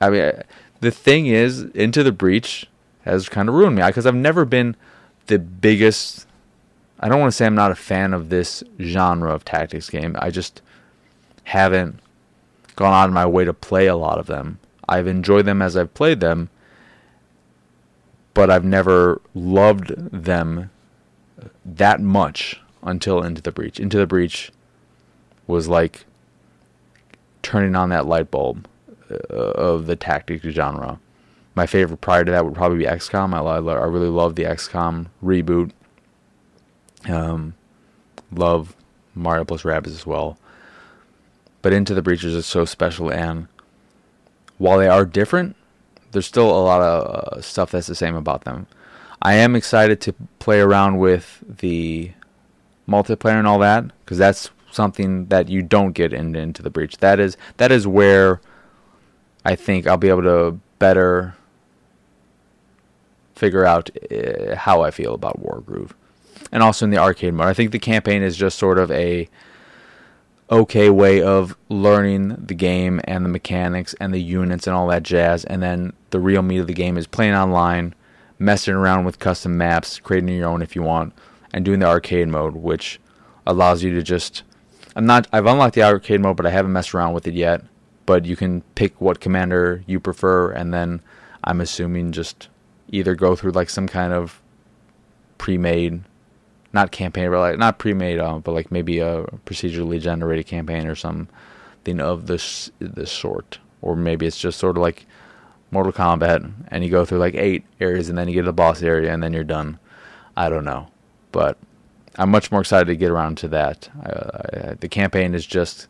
I 0.00 0.10
mean, 0.10 0.32
the 0.80 0.90
thing 0.90 1.26
is, 1.26 1.62
Into 1.62 2.02
the 2.02 2.10
Breach 2.10 2.66
has 3.02 3.28
kind 3.28 3.48
of 3.48 3.54
ruined 3.54 3.76
me 3.76 3.82
because 3.86 4.06
I've 4.06 4.14
never 4.16 4.44
been 4.44 4.74
the 5.26 5.38
biggest 5.38 6.26
I 7.02 7.08
don't 7.08 7.18
want 7.18 7.32
to 7.32 7.36
say 7.36 7.46
I'm 7.46 7.56
not 7.56 7.72
a 7.72 7.76
fan 7.76 8.14
of 8.14 8.28
this 8.28 8.62
genre 8.80 9.34
of 9.34 9.44
tactics 9.44 9.90
game. 9.90 10.14
I 10.20 10.30
just 10.30 10.62
haven't 11.44 11.98
gone 12.76 12.94
out 12.94 13.08
of 13.08 13.12
my 13.12 13.26
way 13.26 13.44
to 13.44 13.52
play 13.52 13.88
a 13.88 13.96
lot 13.96 14.18
of 14.18 14.26
them. 14.26 14.60
I've 14.88 15.08
enjoyed 15.08 15.44
them 15.44 15.60
as 15.60 15.76
I've 15.76 15.94
played 15.94 16.20
them, 16.20 16.48
but 18.34 18.50
I've 18.50 18.64
never 18.64 19.20
loved 19.34 19.88
them 19.96 20.70
that 21.64 22.00
much 22.00 22.60
until 22.82 23.22
Into 23.22 23.42
the 23.42 23.52
Breach. 23.52 23.80
Into 23.80 23.98
the 23.98 24.06
Breach 24.06 24.52
was 25.48 25.66
like 25.66 26.04
turning 27.42 27.74
on 27.74 27.88
that 27.88 28.06
light 28.06 28.30
bulb 28.30 28.68
uh, 29.10 29.34
of 29.34 29.86
the 29.86 29.96
tactics 29.96 30.44
genre. 30.44 31.00
My 31.56 31.66
favorite 31.66 32.00
prior 32.00 32.24
to 32.24 32.30
that 32.30 32.44
would 32.44 32.54
probably 32.54 32.78
be 32.78 32.84
XCOM. 32.84 33.34
I, 33.34 33.40
I 33.40 33.84
really 33.86 34.08
love 34.08 34.36
the 34.36 34.44
XCOM 34.44 35.08
reboot 35.22 35.72
um, 37.08 37.54
love 38.30 38.74
Mario 39.14 39.44
plus 39.44 39.62
Rabbids 39.62 39.88
as 39.88 40.06
well. 40.06 40.38
But 41.60 41.72
Into 41.72 41.94
the 41.94 42.02
Breachers 42.02 42.34
is 42.34 42.46
so 42.46 42.64
special, 42.64 43.10
and 43.10 43.46
while 44.58 44.78
they 44.78 44.88
are 44.88 45.04
different, 45.04 45.56
there's 46.10 46.26
still 46.26 46.50
a 46.50 46.62
lot 46.62 46.80
of 46.80 47.06
uh, 47.06 47.40
stuff 47.40 47.70
that's 47.70 47.86
the 47.86 47.94
same 47.94 48.16
about 48.16 48.44
them. 48.44 48.66
I 49.20 49.34
am 49.34 49.54
excited 49.54 50.00
to 50.02 50.14
play 50.40 50.60
around 50.60 50.98
with 50.98 51.42
the 51.46 52.12
multiplayer 52.88 53.38
and 53.38 53.46
all 53.46 53.60
that 53.60 53.84
because 54.00 54.18
that's 54.18 54.50
something 54.72 55.26
that 55.26 55.48
you 55.48 55.62
don't 55.62 55.92
get 55.92 56.12
in, 56.12 56.34
into 56.34 56.62
the 56.62 56.70
breach. 56.70 56.96
That 56.98 57.20
is 57.20 57.36
that 57.58 57.70
is 57.70 57.86
where 57.86 58.40
I 59.44 59.54
think 59.54 59.86
I'll 59.86 59.96
be 59.96 60.08
able 60.08 60.22
to 60.22 60.58
better 60.80 61.36
figure 63.36 63.64
out 63.64 63.90
uh, 64.10 64.56
how 64.56 64.82
I 64.82 64.90
feel 64.90 65.14
about 65.14 65.40
Wargroove 65.40 65.92
and 66.50 66.62
also 66.62 66.84
in 66.86 66.90
the 66.90 66.98
arcade 66.98 67.34
mode. 67.34 67.46
I 67.46 67.54
think 67.54 67.70
the 67.72 67.78
campaign 67.78 68.22
is 68.22 68.36
just 68.36 68.58
sort 68.58 68.78
of 68.78 68.90
a 68.90 69.28
okay 70.50 70.90
way 70.90 71.22
of 71.22 71.56
learning 71.68 72.36
the 72.38 72.54
game 72.54 73.00
and 73.04 73.24
the 73.24 73.28
mechanics 73.28 73.94
and 74.00 74.12
the 74.12 74.20
units 74.20 74.66
and 74.66 74.76
all 74.76 74.86
that 74.88 75.02
jazz. 75.02 75.44
And 75.44 75.62
then 75.62 75.92
the 76.10 76.20
real 76.20 76.42
meat 76.42 76.58
of 76.58 76.66
the 76.66 76.74
game 76.74 76.98
is 76.98 77.06
playing 77.06 77.34
online, 77.34 77.94
messing 78.38 78.74
around 78.74 79.04
with 79.04 79.18
custom 79.18 79.56
maps, 79.56 79.98
creating 79.98 80.36
your 80.36 80.48
own 80.48 80.62
if 80.62 80.76
you 80.76 80.82
want, 80.82 81.14
and 81.52 81.64
doing 81.64 81.80
the 81.80 81.86
arcade 81.86 82.28
mode, 82.28 82.56
which 82.56 83.00
allows 83.46 83.82
you 83.82 83.94
to 83.94 84.02
just. 84.02 84.42
I'm 84.94 85.06
not. 85.06 85.26
I've 85.32 85.46
unlocked 85.46 85.74
the 85.74 85.82
arcade 85.82 86.20
mode, 86.20 86.36
but 86.36 86.46
I 86.46 86.50
haven't 86.50 86.72
messed 86.72 86.94
around 86.94 87.14
with 87.14 87.26
it 87.26 87.34
yet. 87.34 87.62
But 88.04 88.26
you 88.26 88.36
can 88.36 88.62
pick 88.74 89.00
what 89.00 89.20
commander 89.20 89.82
you 89.86 90.00
prefer, 90.00 90.50
and 90.50 90.74
then 90.74 91.00
I'm 91.44 91.60
assuming 91.60 92.12
just 92.12 92.48
either 92.90 93.14
go 93.14 93.34
through 93.34 93.52
like 93.52 93.70
some 93.70 93.88
kind 93.88 94.12
of 94.12 94.42
pre-made 95.38 96.02
not 96.72 96.90
campaign, 96.90 97.30
but 97.30 97.38
like 97.38 97.58
not 97.58 97.78
pre-made, 97.78 98.18
uh, 98.18 98.38
but 98.38 98.52
like 98.52 98.70
maybe 98.70 98.98
a 98.98 99.24
procedurally 99.46 100.00
generated 100.00 100.46
campaign 100.46 100.86
or 100.86 100.94
something 100.94 102.00
of 102.00 102.26
this 102.26 102.70
this 102.78 103.12
sort, 103.12 103.58
or 103.80 103.96
maybe 103.96 104.26
it's 104.26 104.38
just 104.38 104.58
sort 104.58 104.76
of 104.76 104.82
like 104.82 105.06
Mortal 105.70 105.92
Kombat, 105.92 106.52
and 106.68 106.84
you 106.84 106.90
go 106.90 107.04
through 107.04 107.18
like 107.18 107.34
eight 107.34 107.64
areas, 107.80 108.08
and 108.08 108.16
then 108.16 108.28
you 108.28 108.34
get 108.34 108.42
to 108.42 108.46
the 108.46 108.52
boss 108.52 108.82
area, 108.82 109.12
and 109.12 109.22
then 109.22 109.32
you're 109.32 109.44
done. 109.44 109.78
I 110.36 110.48
don't 110.48 110.64
know, 110.64 110.88
but 111.30 111.58
I'm 112.16 112.30
much 112.30 112.50
more 112.50 112.60
excited 112.60 112.86
to 112.86 112.96
get 112.96 113.10
around 113.10 113.36
to 113.38 113.48
that. 113.48 113.88
Uh, 114.04 114.74
the 114.80 114.88
campaign 114.88 115.34
is 115.34 115.46
just 115.46 115.88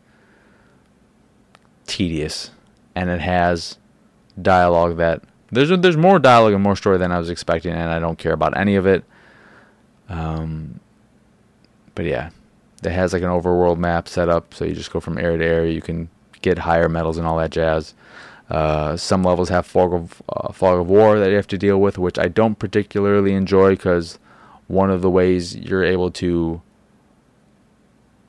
tedious, 1.87 2.51
and 2.95 3.11
it 3.11 3.21
has 3.21 3.79
dialogue 4.41 4.97
that 4.97 5.23
there's 5.51 5.69
there's 5.81 5.97
more 5.97 6.19
dialogue 6.19 6.55
and 6.55 6.63
more 6.63 6.77
story 6.77 6.99
than 6.99 7.13
I 7.13 7.19
was 7.19 7.31
expecting, 7.31 7.73
and 7.73 7.91
I 7.91 7.99
don't 7.99 8.19
care 8.19 8.33
about 8.33 8.57
any 8.57 8.75
of 8.75 8.87
it. 8.87 9.05
Um, 10.09 10.81
but 11.95 12.05
yeah, 12.05 12.31
it 12.83 12.91
has 12.91 13.13
like 13.13 13.23
an 13.23 13.29
overworld 13.29 13.79
map 13.79 14.09
set 14.09 14.29
up, 14.29 14.55
so 14.55 14.65
you 14.65 14.75
just 14.75 14.93
go 14.93 15.01
from 15.01 15.19
area 15.19 15.39
to 15.39 15.45
area. 15.45 15.73
You 15.73 15.83
can 15.83 16.09
get 16.41 16.59
higher 16.59 16.89
medals 16.89 17.19
and 17.19 17.27
all 17.27 17.39
that 17.39 17.51
jazz. 17.51 17.95
Uh, 18.51 18.97
some 18.97 19.23
levels 19.23 19.49
have 19.49 19.65
fog 19.65 19.95
of 19.95 20.23
uh, 20.29 20.53
fog 20.53 20.81
of 20.81 20.87
war 20.89 21.19
that 21.19 21.31
you 21.31 21.37
have 21.37 21.47
to 21.49 21.59
deal 21.59 21.81
with, 21.81 21.97
which 21.97 22.19
I 22.19 22.29
don't 22.29 22.59
particularly 22.59 23.33
enjoy 23.33 23.71
because 23.71 24.19
one 24.69 24.91
of 24.91 25.01
the 25.01 25.11
ways 25.11 25.57
you're 25.57 25.85
able 25.85 26.11
to 26.13 26.61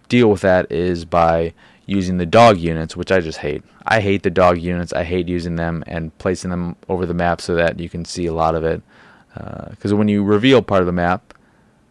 deal 0.07 0.29
with 0.29 0.41
that 0.41 0.71
is 0.71 1.05
by 1.05 1.53
using 1.85 2.17
the 2.17 2.25
dog 2.25 2.57
units, 2.57 2.95
which 2.95 3.11
I 3.11 3.19
just 3.19 3.39
hate. 3.39 3.63
I 3.85 3.99
hate 3.99 4.23
the 4.23 4.29
dog 4.29 4.59
units. 4.59 4.93
I 4.93 5.03
hate 5.03 5.27
using 5.27 5.55
them 5.55 5.83
and 5.87 6.17
placing 6.17 6.51
them 6.51 6.75
over 6.87 7.05
the 7.05 7.13
map 7.13 7.41
so 7.41 7.55
that 7.55 7.79
you 7.79 7.89
can 7.89 8.05
see 8.05 8.25
a 8.25 8.33
lot 8.33 8.55
of 8.55 8.63
it. 8.63 8.81
Because 9.33 9.91
uh, 9.91 9.97
when 9.97 10.07
you 10.07 10.23
reveal 10.23 10.61
part 10.61 10.81
of 10.81 10.85
the 10.85 10.93
map, 10.93 11.32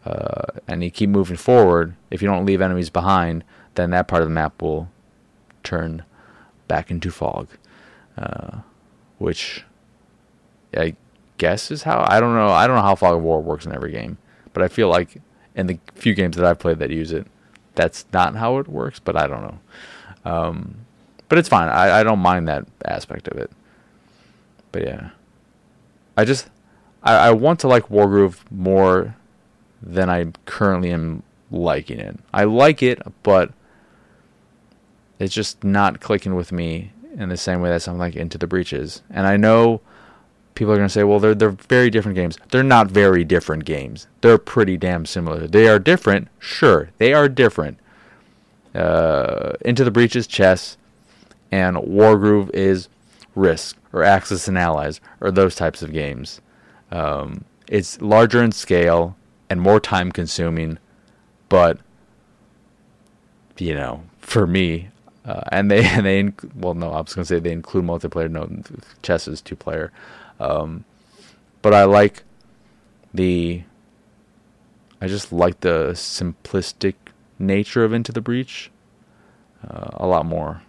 uh, 0.04 0.58
and 0.66 0.82
you 0.82 0.90
keep 0.90 1.10
moving 1.10 1.36
forward, 1.36 1.94
if 2.10 2.22
you 2.22 2.28
don't 2.28 2.44
leave 2.44 2.60
enemies 2.60 2.90
behind, 2.90 3.44
then 3.74 3.90
that 3.90 4.08
part 4.08 4.22
of 4.22 4.28
the 4.28 4.34
map 4.34 4.60
will 4.60 4.88
turn 5.62 6.04
back 6.68 6.90
into 6.90 7.10
fog, 7.10 7.48
uh, 8.16 8.58
which 9.18 9.64
I 10.76 10.96
guess 11.38 11.70
is 11.70 11.84
how 11.84 12.04
I 12.06 12.20
don't 12.20 12.34
know. 12.34 12.48
I 12.48 12.66
don't 12.66 12.76
know 12.76 12.82
how 12.82 12.94
fog 12.94 13.16
of 13.16 13.22
war 13.22 13.40
works 13.40 13.66
in 13.66 13.74
every 13.74 13.92
game, 13.92 14.18
but 14.52 14.62
I 14.62 14.68
feel 14.68 14.88
like 14.88 15.20
in 15.54 15.66
the 15.66 15.78
few 15.94 16.14
games 16.14 16.36
that 16.36 16.44
I've 16.44 16.58
played 16.58 16.78
that 16.80 16.90
use 16.90 17.12
it, 17.12 17.26
that's 17.74 18.04
not 18.12 18.36
how 18.36 18.58
it 18.58 18.68
works. 18.68 18.98
But 18.98 19.16
I 19.16 19.26
don't 19.26 19.42
know. 19.42 19.58
Um, 20.24 20.74
but 21.28 21.38
it's 21.38 21.48
fine. 21.48 21.68
I, 21.68 22.00
I 22.00 22.02
don't 22.02 22.18
mind 22.18 22.48
that 22.48 22.66
aspect 22.84 23.28
of 23.28 23.38
it. 23.38 23.50
But 24.72 24.82
yeah, 24.82 25.10
I 26.16 26.24
just 26.24 26.48
I, 27.02 27.14
I 27.14 27.30
want 27.30 27.60
to 27.60 27.68
like 27.68 27.88
Wargroove 27.88 28.38
more 28.50 29.16
than 29.82 30.08
I 30.08 30.26
currently 30.46 30.92
am 30.92 31.22
liking 31.50 31.98
it. 31.98 32.18
I 32.32 32.44
like 32.44 32.82
it, 32.82 33.00
but 33.22 33.52
it's 35.18 35.34
just 35.34 35.62
not 35.64 36.00
clicking 36.00 36.34
with 36.34 36.52
me 36.52 36.92
in 37.16 37.28
the 37.28 37.36
same 37.36 37.60
way 37.60 37.70
that 37.70 37.82
something 37.82 37.98
like 37.98 38.16
Into 38.16 38.38
the 38.38 38.46
Breaches. 38.46 39.02
And 39.10 39.26
I 39.26 39.36
know 39.36 39.80
people 40.54 40.72
are 40.72 40.76
going 40.76 40.88
to 40.88 40.92
say, 40.92 41.04
well, 41.04 41.18
they're 41.18 41.34
they're 41.34 41.50
very 41.50 41.90
different 41.90 42.16
games. 42.16 42.38
They're 42.50 42.62
not 42.62 42.90
very 42.90 43.24
different 43.24 43.64
games. 43.64 44.06
They're 44.20 44.38
pretty 44.38 44.76
damn 44.76 45.06
similar. 45.06 45.46
They 45.46 45.68
are 45.68 45.78
different, 45.78 46.28
sure. 46.38 46.90
They 46.98 47.12
are 47.12 47.28
different. 47.28 47.78
Uh, 48.74 49.52
Into 49.60 49.84
the 49.84 49.90
Breaches 49.90 50.26
chess, 50.26 50.78
and 51.50 51.76
Wargroove 51.76 52.50
is 52.54 52.88
Risk 53.34 53.76
or 53.92 54.02
Axis 54.02 54.48
and 54.48 54.58
Allies 54.58 55.00
or 55.20 55.30
those 55.30 55.54
types 55.54 55.82
of 55.82 55.92
games. 55.92 56.40
Um, 56.90 57.44
it's 57.68 58.00
larger 58.00 58.42
in 58.42 58.52
scale 58.52 59.16
and 59.52 59.60
more 59.60 59.78
time 59.78 60.10
consuming, 60.10 60.78
but 61.50 61.78
you 63.58 63.74
know, 63.74 64.02
for 64.18 64.46
me, 64.46 64.88
uh, 65.26 65.42
and 65.52 65.70
they 65.70 65.84
and 65.94 66.06
they 66.06 66.22
inc- 66.22 66.54
well, 66.54 66.72
no, 66.72 66.90
I 66.92 67.02
was 67.02 67.14
gonna 67.14 67.26
say 67.26 67.38
they 67.38 67.52
include 67.52 67.84
multiplayer. 67.84 68.30
No, 68.30 68.48
chess 69.02 69.28
is 69.28 69.42
two 69.42 69.54
player, 69.54 69.92
um, 70.40 70.84
but 71.60 71.74
I 71.74 71.84
like 71.84 72.24
the. 73.12 73.64
I 75.02 75.08
just 75.08 75.32
like 75.32 75.60
the 75.60 75.90
simplistic 75.92 76.94
nature 77.38 77.84
of 77.84 77.92
Into 77.92 78.12
the 78.12 78.20
Breach 78.22 78.70
uh, 79.68 79.90
a 79.94 80.06
lot 80.06 80.24
more. 80.24 80.62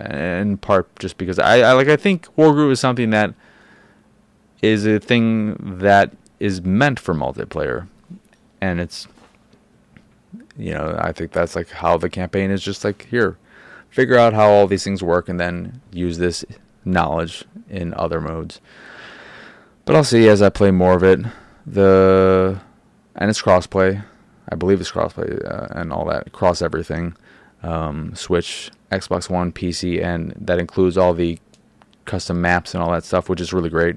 in 0.00 0.56
part 0.56 0.88
just 0.98 1.18
because 1.18 1.38
I, 1.38 1.60
I 1.60 1.72
like 1.72 1.88
I 1.88 1.96
think 1.96 2.26
Wargroove 2.36 2.70
is 2.70 2.80
something 2.80 3.10
that 3.10 3.34
is 4.62 4.86
a 4.86 4.98
thing 4.98 5.56
that 5.80 6.12
is 6.40 6.62
meant 6.62 7.00
for 7.00 7.14
multiplayer, 7.14 7.88
and 8.60 8.80
it's 8.80 9.06
you 10.56 10.72
know 10.72 10.96
I 10.98 11.12
think 11.12 11.32
that's 11.32 11.56
like 11.56 11.70
how 11.70 11.96
the 11.96 12.10
campaign 12.10 12.50
is 12.50 12.62
just 12.62 12.84
like 12.84 13.06
here, 13.10 13.38
figure 13.90 14.16
out 14.16 14.34
how 14.34 14.50
all 14.50 14.66
these 14.66 14.84
things 14.84 15.02
work 15.02 15.28
and 15.28 15.38
then 15.38 15.80
use 15.92 16.18
this 16.18 16.44
knowledge 16.84 17.44
in 17.68 17.94
other 17.94 18.20
modes. 18.20 18.60
But 19.84 19.96
I'll 19.96 20.04
see 20.04 20.28
as 20.28 20.42
I 20.42 20.50
play 20.50 20.70
more 20.70 20.94
of 20.94 21.02
it. 21.02 21.20
The 21.66 22.60
and 23.16 23.30
it's 23.30 23.42
crossplay. 23.42 24.04
I 24.50 24.54
believe 24.54 24.80
it's 24.80 24.90
crossplay 24.90 25.44
uh, 25.44 25.68
and 25.70 25.92
all 25.92 26.06
that 26.06 26.32
cross 26.32 26.62
everything, 26.62 27.14
um, 27.62 28.14
Switch, 28.14 28.70
Xbox 28.90 29.28
One, 29.28 29.52
PC, 29.52 30.02
and 30.02 30.34
that 30.40 30.58
includes 30.58 30.96
all 30.96 31.12
the 31.12 31.38
custom 32.06 32.40
maps 32.40 32.74
and 32.74 32.82
all 32.82 32.90
that 32.92 33.04
stuff, 33.04 33.28
which 33.28 33.40
is 33.40 33.52
really 33.52 33.68
great. 33.68 33.96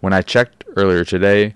When 0.00 0.12
I 0.12 0.22
checked 0.22 0.64
earlier 0.76 1.04
today, 1.04 1.54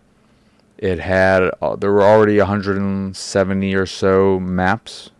it 0.79 1.01
had 1.01 1.51
uh, 1.61 1.77
there 1.77 1.93
were 1.93 2.05
already 2.05 2.39
170 2.39 3.75
or 3.75 3.87
so 3.87 4.39
maps 4.39 5.11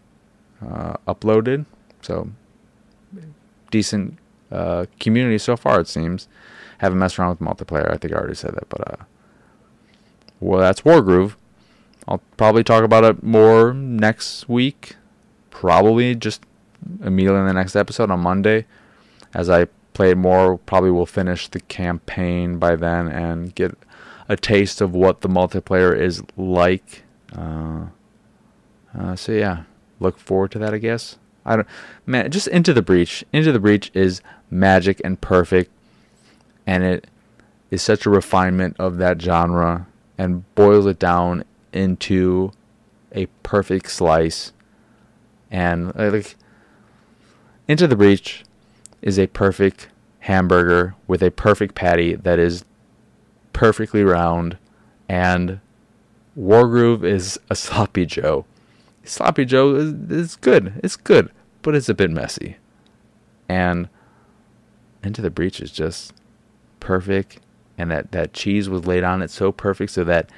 uh, 0.65 0.95
uploaded, 1.07 1.67
so 2.01 2.31
decent 3.71 4.19
uh, 4.51 4.87
community 4.99 5.39
so 5.39 5.57
far. 5.57 5.81
It 5.81 5.89
seems. 5.89 6.29
Haven't 6.79 7.01
messed 7.01 7.19
around 7.19 7.31
with 7.31 7.41
multiplayer. 7.41 7.93
I 7.93 7.97
think 7.97 8.15
I 8.15 8.17
already 8.17 8.37
said 8.37 8.55
that, 8.55 8.69
but 8.69 8.93
uh, 8.93 9.05
well, 10.39 10.61
that's 10.61 10.83
Wargroove. 10.83 11.35
I'll 12.07 12.23
probably 12.37 12.63
talk 12.63 12.85
about 12.85 13.05
it 13.05 13.23
more 13.23 13.75
next 13.75 14.49
week. 14.49 14.95
Probably 15.51 16.15
just 16.15 16.43
immediately 17.05 17.41
in 17.41 17.47
the 17.47 17.53
next 17.53 17.75
episode 17.75 18.11
on 18.11 18.21
Monday. 18.21 18.65
As 19.35 19.51
I 19.51 19.67
play 19.93 20.15
more, 20.15 20.57
probably 20.59 20.93
will 20.93 21.05
finish 21.05 21.49
the 21.49 21.61
campaign 21.61 22.59
by 22.59 22.77
then 22.77 23.09
and 23.09 23.55
get 23.55 23.77
a 24.29 24.37
taste 24.37 24.81
of 24.81 24.95
what 24.95 25.21
the 25.23 25.29
multiplayer 25.29 25.99
is 25.99 26.23
like. 26.37 27.03
Uh, 27.35 27.87
uh, 28.99 29.17
so 29.17 29.33
yeah, 29.33 29.65
look 30.01 30.19
forward 30.19 30.51
to 30.53 30.59
that. 30.59 30.75
I 30.75 30.79
guess. 30.79 31.17
I 31.45 31.57
don't. 31.57 31.69
Man, 32.07 32.31
just 32.31 32.49
into 32.49 32.73
the 32.73 32.83
breach. 32.83 33.25
Into 33.33 33.53
the 33.53 33.61
breach 33.61 33.91
is 33.95 34.21
magic 34.51 35.01
and 35.05 35.21
perfect, 35.21 35.71
and 36.67 36.85
it 36.85 37.07
is 37.71 37.83
such 37.83 38.07
a 38.07 38.11
refinement 38.11 38.77
of 38.79 38.99
that 38.99 39.21
genre 39.21 39.87
and 40.17 40.53
boils 40.55 40.87
it 40.87 40.99
down 40.99 41.45
into 41.73 42.51
a 43.13 43.27
perfect 43.43 43.91
slice. 43.91 44.53
And 45.51 45.95
like 45.95 46.37
Into 47.67 47.87
the 47.87 47.97
Breach 47.97 48.45
is 49.01 49.19
a 49.19 49.29
perfect 49.29 49.89
hamburger 50.21 50.95
with 51.07 51.23
a 51.23 51.31
perfect 51.31 51.75
patty 51.75 52.15
that 52.15 52.39
is 52.39 52.65
perfectly 53.59 54.05
round 54.05 54.57
and 55.09 55.59
Wargroove 56.39 57.03
is 57.03 57.41
a 57.51 57.57
sloppy 57.57 58.07
Joe. 58.07 58.45
Sloppy 59.03 59.45
Joe 59.45 59.75
is, 59.75 59.93
is 60.13 60.37
good. 60.37 60.81
It's 60.85 60.95
good, 60.95 61.29
but 61.63 61.75
it's 61.75 61.89
a 61.89 61.95
bit 61.95 62.09
messy. 62.09 62.57
And 63.49 63.89
Into 65.03 65.21
the 65.23 65.31
Breach 65.31 65.61
is 65.61 65.73
just 65.73 66.13
perfect 66.79 67.41
and 67.77 67.91
that, 67.91 68.13
that 68.13 68.33
cheese 68.33 68.69
was 68.69 68.87
laid 68.87 69.03
on 69.03 69.23
it 69.23 69.31
so 69.33 69.51
perfect 69.51 69.91
so 69.91 70.05
that 70.05 70.31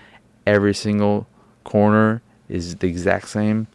every 0.46 0.72
single 0.72 1.26
corner 1.62 2.22
is 2.48 2.76
the 2.76 2.88
exact 2.88 3.28
same 3.28 3.66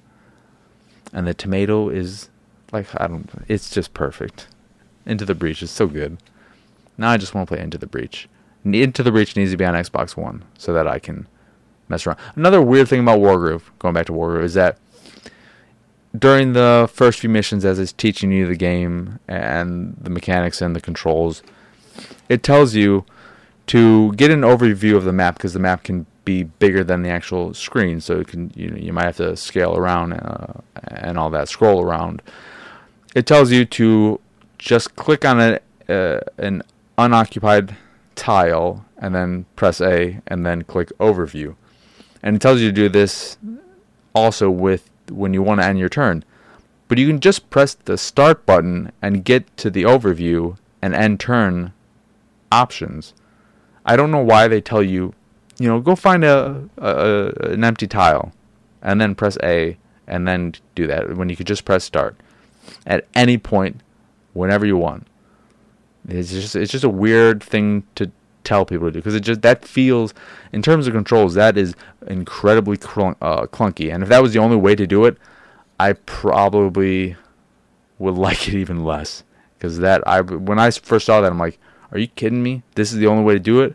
and 1.14 1.28
the 1.28 1.36
tomato 1.36 1.90
is 1.90 2.30
like 2.72 2.88
I 3.00 3.06
don't 3.06 3.30
it's 3.48 3.70
just 3.70 3.94
perfect. 3.94 4.48
Into 5.06 5.24
the 5.24 5.36
Breach 5.36 5.62
is 5.62 5.70
so 5.70 5.86
good. 5.86 6.18
Now 6.98 7.12
I 7.12 7.18
just 7.18 7.36
want 7.36 7.48
to 7.48 7.54
play 7.54 7.64
Into 7.64 7.78
the 7.78 7.86
Breach. 7.86 8.28
Into 8.66 9.04
the 9.04 9.12
Breach 9.12 9.36
needs 9.36 9.52
to 9.52 9.58
be 9.58 9.66
on 9.66 9.76
Xbox 9.76 10.18
One 10.18 10.44
so 10.58 10.74
that 10.74 10.88
I 10.88 11.00
can 11.00 11.28
mess 11.88 12.06
around. 12.06 12.18
Another 12.36 12.62
weird 12.62 12.88
thing 12.88 13.00
about 13.00 13.20
Wargroove, 13.20 13.64
going 13.80 13.94
back 13.94 14.08
to 14.08 14.12
Wargroove, 14.12 14.44
is 14.44 14.56
that 14.56 14.78
during 16.18 16.54
the 16.54 16.90
first 16.92 17.20
few 17.20 17.30
missions 17.30 17.66
as 17.66 17.78
it's 17.78 17.92
teaching 17.92 18.32
you 18.32 18.48
the 18.48 18.56
game 18.56 19.20
and 19.28 19.96
the 20.02 20.10
mechanics 20.10 20.62
and 20.62 20.76
the 20.76 20.82
controls, 20.82 21.44
it 22.30 22.42
tells 22.42 22.74
you 22.74 23.06
to 23.68 24.14
get 24.14 24.32
an 24.32 24.42
overview 24.42 24.96
of 24.96 25.04
the 25.04 25.14
map 25.14 25.36
because 25.38 25.54
the 25.54 25.60
map 25.60 25.84
can 25.84 26.06
be 26.24 26.44
bigger 26.44 26.84
than 26.84 27.04
the 27.04 27.10
actual 27.10 27.54
screen, 27.54 28.02
so 28.02 28.20
it 28.20 28.28
can 28.28 28.52
you 28.56 28.70
know 28.70 28.78
you 28.78 28.92
might 28.94 29.06
have 29.06 29.18
to 29.18 29.36
scale 29.36 29.78
around 29.78 30.14
uh, 30.14 30.54
and 30.88 31.18
all 31.18 31.30
that, 31.30 31.50
scroll 31.50 31.84
around. 31.84 32.22
It 33.14 33.26
tells 33.26 33.52
you 33.52 33.66
to 33.66 34.20
just 34.58 34.96
click 34.96 35.24
on 35.24 35.40
a, 35.40 35.60
uh, 35.88 36.20
an 36.38 36.64
unoccupied 36.98 37.76
tile 38.16 38.86
and 38.98 39.14
then 39.14 39.46
press 39.56 39.82
A 39.82 40.22
and 40.28 40.46
then 40.46 40.64
click 40.64 40.92
overview. 41.00 41.56
And 42.24 42.36
it 42.36 42.42
tells 42.42 42.62
you 42.62 42.70
to 42.70 42.74
do 42.74 42.90
this 42.90 43.38
also 44.14 44.50
with 44.50 44.90
when 45.10 45.34
you 45.34 45.44
want 45.44 45.62
to 45.62 45.68
end 45.68 45.78
your 45.78 45.90
turn. 45.90 46.24
But 46.88 46.98
you 46.98 47.08
can 47.08 47.20
just 47.20 47.50
press 47.50 47.74
the 47.74 47.98
start 47.98 48.46
button 48.46 48.92
and 49.02 49.26
get 49.26 49.56
to 49.58 49.70
the 49.70 49.84
overview 49.84 50.58
and 50.82 50.94
end 50.94 51.20
turn 51.20 51.74
options. 52.52 53.14
I 53.86 53.96
don't 53.96 54.12
know 54.12 54.24
why 54.24 54.48
they 54.48 54.62
tell 54.62 54.84
you, 54.84 55.14
you 55.60 55.68
know, 55.68 55.80
go 55.80 55.96
find 55.96 56.24
a, 56.24 56.70
a 56.78 57.52
an 57.52 57.64
empty 57.64 57.88
tile, 57.88 58.34
and 58.82 59.00
then 59.00 59.16
press 59.16 59.38
A, 59.44 59.78
and 60.08 60.28
then 60.28 60.54
do 60.76 60.88
that 60.88 61.16
when 61.16 61.30
you 61.30 61.36
could 61.36 61.48
just 61.48 61.66
press 61.66 61.84
start 61.84 62.16
at 62.86 63.08
any 63.14 63.38
point, 63.38 63.82
whenever 64.34 64.66
you 64.66 64.78
want. 64.78 65.08
It's 66.08 66.32
just 66.32 66.56
it's 66.56 66.72
just 66.72 66.84
a 66.84 66.90
weird 66.90 67.42
thing 67.44 67.84
to 67.96 68.12
tell 68.44 68.66
people 68.66 68.88
to 68.88 68.92
do 68.92 69.00
because 69.00 69.16
it 69.16 69.22
just 69.22 69.42
that 69.42 69.66
feels 69.66 70.14
in 70.54 70.62
terms 70.62 70.86
of 70.88 70.94
controls 70.94 71.34
that 71.34 71.58
is 71.58 71.74
incredibly 72.08 72.78
clunk, 72.78 73.18
uh, 73.22 73.48
clunky. 73.48 73.94
And 73.94 74.04
if 74.04 74.10
that 74.10 74.22
was 74.22 74.34
the 74.34 74.40
only 74.40 74.58
way 74.58 74.76
to 74.76 74.86
do 74.86 75.06
it, 75.06 75.18
I 75.80 75.94
probably 75.94 77.16
would 77.98 78.16
like 78.16 78.48
it 78.48 78.54
even 78.54 78.84
less 78.84 79.24
because 79.58 79.80
that 79.80 80.08
I 80.08 80.22
when 80.22 80.60
I 80.60 80.70
first 80.72 81.08
saw 81.08 81.22
that 81.22 81.32
I'm 81.32 81.40
like 81.40 81.60
are 81.92 82.00
you 82.00 82.08
kidding 82.08 82.44
me? 82.44 82.62
This 82.76 82.92
is 82.92 83.00
the 83.00 83.08
only 83.08 83.24
way 83.24 83.34
to 83.34 83.40
do 83.40 83.62
it? 83.62 83.74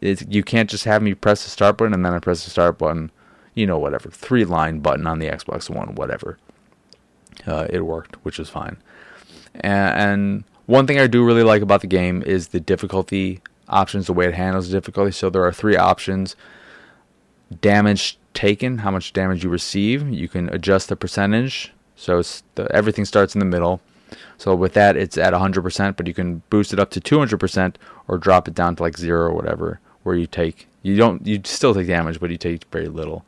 It's, 0.00 0.24
you 0.28 0.42
can't 0.42 0.68
just 0.68 0.84
have 0.86 1.02
me 1.02 1.14
press 1.14 1.44
the 1.44 1.50
start 1.50 1.78
button 1.78 1.94
and 1.94 2.04
then 2.04 2.12
I 2.12 2.18
press 2.18 2.44
the 2.44 2.50
start 2.50 2.78
button. 2.78 3.12
You 3.54 3.66
know, 3.66 3.78
whatever. 3.78 4.10
Three 4.10 4.44
line 4.44 4.80
button 4.80 5.06
on 5.06 5.20
the 5.20 5.28
Xbox 5.28 5.70
One, 5.70 5.94
whatever. 5.94 6.38
Uh, 7.46 7.66
it 7.70 7.82
worked, 7.82 8.16
which 8.24 8.38
was 8.38 8.48
fine. 8.48 8.78
And, 9.54 9.94
and 9.94 10.44
one 10.70 10.86
thing 10.86 11.00
I 11.00 11.08
do 11.08 11.24
really 11.24 11.42
like 11.42 11.62
about 11.62 11.80
the 11.80 11.88
game 11.88 12.22
is 12.24 12.48
the 12.48 12.60
difficulty 12.60 13.40
options, 13.68 14.06
the 14.06 14.12
way 14.12 14.26
it 14.26 14.34
handles 14.34 14.68
the 14.68 14.76
difficulty. 14.76 15.10
So 15.10 15.28
there 15.28 15.44
are 15.44 15.52
three 15.52 15.76
options 15.76 16.36
damage 17.60 18.16
taken, 18.34 18.78
how 18.78 18.92
much 18.92 19.12
damage 19.12 19.42
you 19.42 19.50
receive. 19.50 20.08
You 20.08 20.28
can 20.28 20.48
adjust 20.50 20.88
the 20.88 20.94
percentage. 20.94 21.72
So 21.96 22.22
the, 22.54 22.68
everything 22.70 23.04
starts 23.04 23.34
in 23.34 23.40
the 23.40 23.44
middle. 23.44 23.80
So 24.38 24.54
with 24.54 24.74
that, 24.74 24.96
it's 24.96 25.18
at 25.18 25.32
100%, 25.32 25.96
but 25.96 26.06
you 26.06 26.14
can 26.14 26.42
boost 26.50 26.72
it 26.72 26.78
up 26.78 26.90
to 26.90 27.00
200% 27.00 27.74
or 28.06 28.16
drop 28.16 28.46
it 28.46 28.54
down 28.54 28.76
to 28.76 28.82
like 28.84 28.96
zero 28.96 29.26
or 29.26 29.34
whatever, 29.34 29.80
where 30.04 30.14
you 30.14 30.28
take 30.28 30.68
you 30.82 30.96
don't 30.96 31.26
you 31.26 31.40
still 31.44 31.74
take 31.74 31.88
damage, 31.88 32.20
but 32.20 32.30
you 32.30 32.38
take 32.38 32.64
very 32.70 32.88
little. 32.88 33.24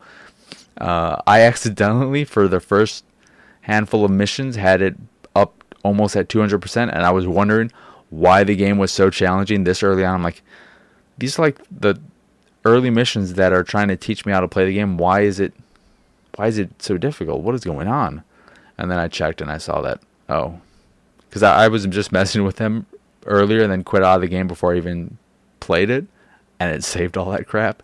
Uh, 0.78 1.20
I 1.26 1.40
accidentally 1.40 2.24
for 2.24 2.46
the 2.46 2.61
first 2.61 3.05
handful 3.62 4.05
of 4.05 4.12
missions 4.12 4.55
had 4.55 4.81
it 4.81 4.96
almost 5.83 6.16
at 6.16 6.29
200%, 6.29 6.77
and 6.77 7.05
I 7.05 7.11
was 7.11 7.27
wondering 7.27 7.71
why 8.11 8.45
the 8.45 8.57
game 8.57 8.79
was 8.79 8.92
so 8.92 9.11
challenging 9.11 9.64
this 9.64 9.83
early 9.83 10.05
on. 10.05 10.16
I'm 10.16 10.23
like, 10.23 10.42
these 11.18 11.38
are 11.38 11.42
like 11.42 11.59
the 11.71 12.01
early 12.64 12.90
missions 12.90 13.35
that 13.35 13.53
are 13.53 13.64
trying 13.64 13.88
to 13.88 13.97
teach 13.97 14.25
me 14.25 14.33
how 14.33 14.40
to 14.40 14.49
play 14.49 14.64
the 14.64 14.75
game. 14.75 14.97
Why 14.97 15.21
is 15.21 15.40
it 15.40 15.55
why 16.37 16.47
is 16.47 16.59
it 16.59 16.83
so 16.83 16.97
difficult? 16.97 17.42
What 17.42 17.55
is 17.55 17.64
going 17.64 17.88
on? 17.88 18.23
And 18.79 18.90
then 18.90 18.99
I 18.99 19.09
checked 19.09 19.42
and 19.42 19.51
I 19.51 19.59
saw 19.59 19.83
that 19.83 20.01
oh, 20.29 20.61
because 21.29 21.42
I, 21.42 21.64
I, 21.64 21.68
was 21.68 21.87
just 21.87 22.12
messing 22.12 22.45
with 22.45 22.57
them 22.57 22.87
earlier 23.27 23.62
and 23.62 23.71
then 23.71 23.85
quit 23.85 24.03
out 24.03 24.16
of 24.16 24.21
the 24.23 24.29
game 24.29 24.49
before 24.49 24.73
I 24.73 24.77
even 24.77 25.18
played 25.61 25.90
it, 25.90 26.07
and 26.59 26.75
it 26.75 26.85
saved 26.95 27.16
all 27.16 27.31
that 27.31 27.47
crap. 27.47 27.83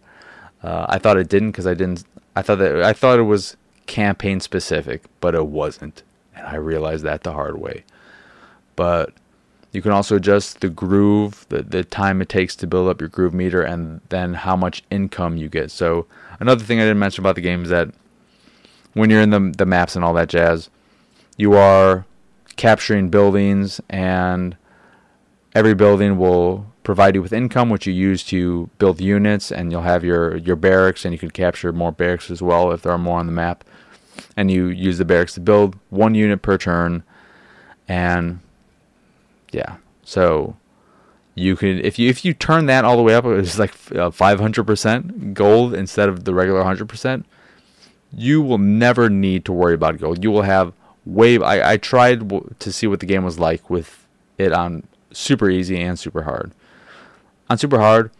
Uh, 0.62 0.86
I 0.88 0.98
thought 0.98 1.16
it 1.16 1.28
didn't 1.28 1.52
because 1.52 1.66
I 1.66 1.74
didn't. 1.74 2.04
I 2.34 2.42
thought 2.42 2.58
that 2.58 2.82
I 2.82 2.92
thought 2.92 3.18
it 3.18 3.22
was 3.22 3.56
campaign 3.86 4.40
specific, 4.40 5.04
but 5.20 5.34
it 5.34 5.46
wasn't, 5.46 6.02
and 6.38 6.46
I 6.46 6.54
realized 6.56 7.04
that 7.04 7.22
the 7.22 7.32
hard 7.32 7.58
way. 7.58 7.84
But 8.76 9.12
you 9.72 9.82
can 9.82 9.92
also 9.92 10.16
adjust 10.16 10.60
the 10.60 10.70
groove, 10.70 11.44
the 11.48 11.62
the 11.62 11.84
time 11.84 12.22
it 12.22 12.28
takes 12.28 12.56
to 12.56 12.66
build 12.66 12.88
up 12.88 13.00
your 13.00 13.08
groove 13.08 13.34
meter, 13.34 13.62
and 13.62 14.00
then 14.08 14.34
how 14.34 14.56
much 14.56 14.82
income 14.90 15.36
you 15.36 15.48
get. 15.48 15.70
So 15.70 16.06
another 16.40 16.64
thing 16.64 16.78
I 16.78 16.84
didn't 16.84 16.98
mention 16.98 17.22
about 17.22 17.34
the 17.34 17.42
game 17.42 17.64
is 17.64 17.70
that 17.70 17.90
when 18.94 19.10
you're 19.10 19.20
in 19.20 19.30
the 19.30 19.52
the 19.56 19.66
maps 19.66 19.96
and 19.96 20.04
all 20.04 20.14
that 20.14 20.28
jazz, 20.28 20.70
you 21.36 21.54
are 21.54 22.06
capturing 22.56 23.08
buildings, 23.10 23.80
and 23.88 24.56
every 25.54 25.74
building 25.74 26.18
will 26.18 26.66
provide 26.82 27.14
you 27.14 27.20
with 27.20 27.34
income, 27.34 27.68
which 27.68 27.86
you 27.86 27.92
use 27.92 28.22
to 28.24 28.70
build 28.78 29.00
units, 29.00 29.52
and 29.52 29.70
you'll 29.70 29.82
have 29.82 30.02
your, 30.02 30.36
your 30.36 30.56
barracks, 30.56 31.04
and 31.04 31.12
you 31.12 31.18
can 31.18 31.30
capture 31.30 31.70
more 31.70 31.92
barracks 31.92 32.30
as 32.30 32.40
well 32.40 32.72
if 32.72 32.80
there 32.80 32.92
are 32.92 32.98
more 32.98 33.18
on 33.18 33.26
the 33.26 33.32
map. 33.32 33.62
And 34.36 34.50
you 34.50 34.66
use 34.66 34.98
the 34.98 35.04
barracks 35.04 35.34
to 35.34 35.40
build 35.40 35.76
one 35.90 36.14
unit 36.14 36.42
per 36.42 36.58
turn, 36.58 37.02
and 37.88 38.40
yeah. 39.50 39.76
So 40.04 40.56
you 41.34 41.56
can 41.56 41.80
if 41.84 41.98
you 41.98 42.08
if 42.08 42.24
you 42.24 42.34
turn 42.34 42.66
that 42.66 42.84
all 42.84 42.96
the 42.96 43.02
way 43.02 43.14
up, 43.14 43.24
it's 43.24 43.58
like 43.58 43.74
uh, 43.94 44.10
five 44.10 44.38
hundred 44.40 44.64
percent 44.64 45.34
gold 45.34 45.74
instead 45.74 46.08
of 46.08 46.24
the 46.24 46.34
regular 46.34 46.62
hundred 46.62 46.88
percent. 46.88 47.26
You 48.12 48.40
will 48.40 48.58
never 48.58 49.10
need 49.10 49.44
to 49.46 49.52
worry 49.52 49.74
about 49.74 49.98
gold. 49.98 50.22
You 50.22 50.30
will 50.30 50.42
have 50.42 50.72
way. 51.04 51.38
I, 51.38 51.72
I 51.72 51.76
tried 51.76 52.30
to 52.60 52.72
see 52.72 52.86
what 52.86 53.00
the 53.00 53.06
game 53.06 53.24
was 53.24 53.38
like 53.38 53.68
with 53.68 54.06
it 54.38 54.52
on 54.52 54.84
super 55.12 55.50
easy 55.50 55.80
and 55.80 55.98
super 55.98 56.22
hard. 56.22 56.52
On 57.50 57.58
super 57.58 57.78
hard, 57.78 58.10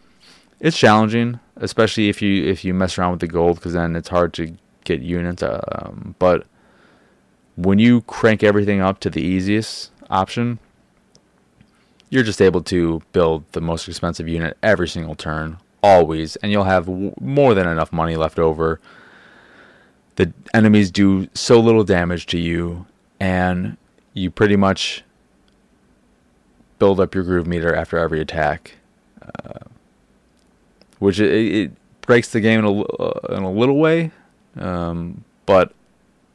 it's 0.59 0.77
challenging, 0.77 1.39
especially 1.55 2.09
if 2.09 2.21
you 2.21 2.45
if 2.45 2.65
you 2.65 2.73
mess 2.73 2.97
around 2.97 3.11
with 3.11 3.21
the 3.21 3.27
gold, 3.27 3.55
because 3.55 3.73
then 3.73 3.95
it's 3.95 4.09
hard 4.09 4.33
to 4.33 4.57
get 4.89 5.01
units. 5.01 5.43
Um, 5.43 6.15
but 6.19 6.45
when 7.55 7.79
you 7.79 8.01
crank 8.01 8.43
everything 8.43 8.81
up 8.81 8.99
to 9.01 9.09
the 9.09 9.21
easiest 9.21 9.91
option, 10.09 10.59
you're 12.09 12.23
just 12.23 12.41
able 12.41 12.61
to 12.63 13.01
build 13.13 13.43
the 13.51 13.61
most 13.61 13.87
expensive 13.87 14.27
unit 14.27 14.57
every 14.63 14.87
single 14.87 15.15
turn, 15.15 15.57
always, 15.83 16.35
and 16.37 16.51
you'll 16.51 16.63
have 16.63 16.85
w- 16.85 17.13
more 17.21 17.53
than 17.53 17.67
enough 17.67 17.91
money 17.91 18.15
left 18.15 18.39
over. 18.39 18.79
The 20.15 20.33
enemies 20.53 20.91
do 20.91 21.29
so 21.33 21.59
little 21.59 21.83
damage 21.83 22.25
to 22.27 22.39
you, 22.39 22.85
and 23.19 23.77
you 24.13 24.31
pretty 24.31 24.55
much 24.55 25.03
build 26.79 26.99
up 26.99 27.13
your 27.13 27.23
groove 27.23 27.45
meter 27.45 27.75
after 27.75 27.97
every 27.97 28.19
attack, 28.21 28.75
uh, 29.21 29.59
which 30.97 31.19
it, 31.19 31.31
it, 31.31 31.71
breaks 32.01 32.29
the 32.29 32.39
game 32.39 32.57
in 32.59 32.65
a, 32.65 32.81
uh, 32.81 33.35
in 33.37 33.43
a 33.43 33.51
little 33.51 33.77
way. 33.77 34.09
Um, 34.59 35.23
but 35.45 35.73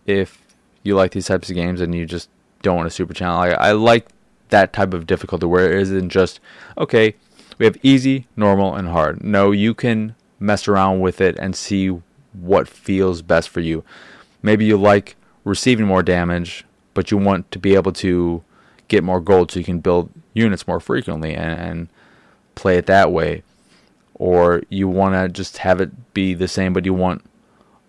if 0.06 0.42
you 0.82 0.96
like 0.96 1.12
these 1.12 1.26
types 1.26 1.48
of 1.48 1.54
games 1.54 1.80
and 1.80 1.94
you 1.94 2.06
just 2.06 2.28
don't 2.62 2.76
want 2.76 2.88
a 2.88 2.90
super 2.90 3.14
channel, 3.14 3.38
I, 3.38 3.50
I 3.50 3.72
like 3.72 4.08
that 4.48 4.72
type 4.72 4.94
of 4.94 5.06
difficulty 5.06 5.46
where 5.46 5.72
it 5.72 5.82
isn't 5.82 6.10
just 6.10 6.40
okay. 6.78 7.14
We 7.58 7.66
have 7.66 7.76
easy, 7.82 8.26
normal, 8.37 8.74
and 8.74 8.88
hard. 8.88 9.22
No, 9.22 9.52
you 9.52 9.74
can 9.74 10.16
mess 10.40 10.66
around 10.66 11.00
with 11.00 11.20
it 11.20 11.37
and 11.38 11.54
see 11.54 11.88
what 12.32 12.66
feels 12.66 13.22
best 13.22 13.48
for 13.48 13.60
you. 13.60 13.84
Maybe 14.42 14.64
you 14.64 14.76
like 14.76 15.16
receiving 15.44 15.87
more 15.87 16.02
damage, 16.02 16.64
but 16.94 17.10
you 17.10 17.18
want 17.18 17.50
to 17.52 17.58
be 17.58 17.74
able 17.74 17.92
to 17.92 18.42
get 18.88 19.04
more 19.04 19.20
gold 19.20 19.50
so 19.50 19.60
you 19.60 19.64
can 19.64 19.80
build 19.80 20.10
units 20.32 20.66
more 20.66 20.80
frequently 20.80 21.34
and, 21.34 21.60
and 21.60 21.88
play 22.54 22.76
it 22.76 22.87
that 22.87 23.12
way. 23.12 23.42
Or 24.14 24.62
you 24.68 24.88
want 24.88 25.14
to 25.14 25.28
just 25.28 25.58
have 25.58 25.80
it 25.80 26.14
be 26.14 26.34
the 26.34 26.48
same, 26.48 26.72
but 26.72 26.84
you 26.84 26.94
want 26.94 27.24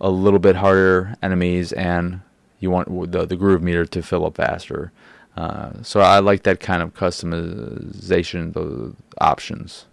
a 0.00 0.10
little 0.10 0.38
bit 0.38 0.56
harder 0.56 1.14
enemies 1.22 1.72
and 1.72 2.20
you 2.60 2.70
want 2.70 3.12
the, 3.12 3.26
the 3.26 3.36
groove 3.36 3.62
meter 3.62 3.84
to 3.86 4.02
fill 4.02 4.24
up 4.26 4.36
faster. 4.36 4.92
Uh, 5.36 5.82
so 5.82 6.00
I 6.00 6.18
like 6.20 6.44
that 6.44 6.60
kind 6.60 6.82
of 6.82 6.94
customization, 6.94 8.54
the 8.54 8.94
options 9.18 9.86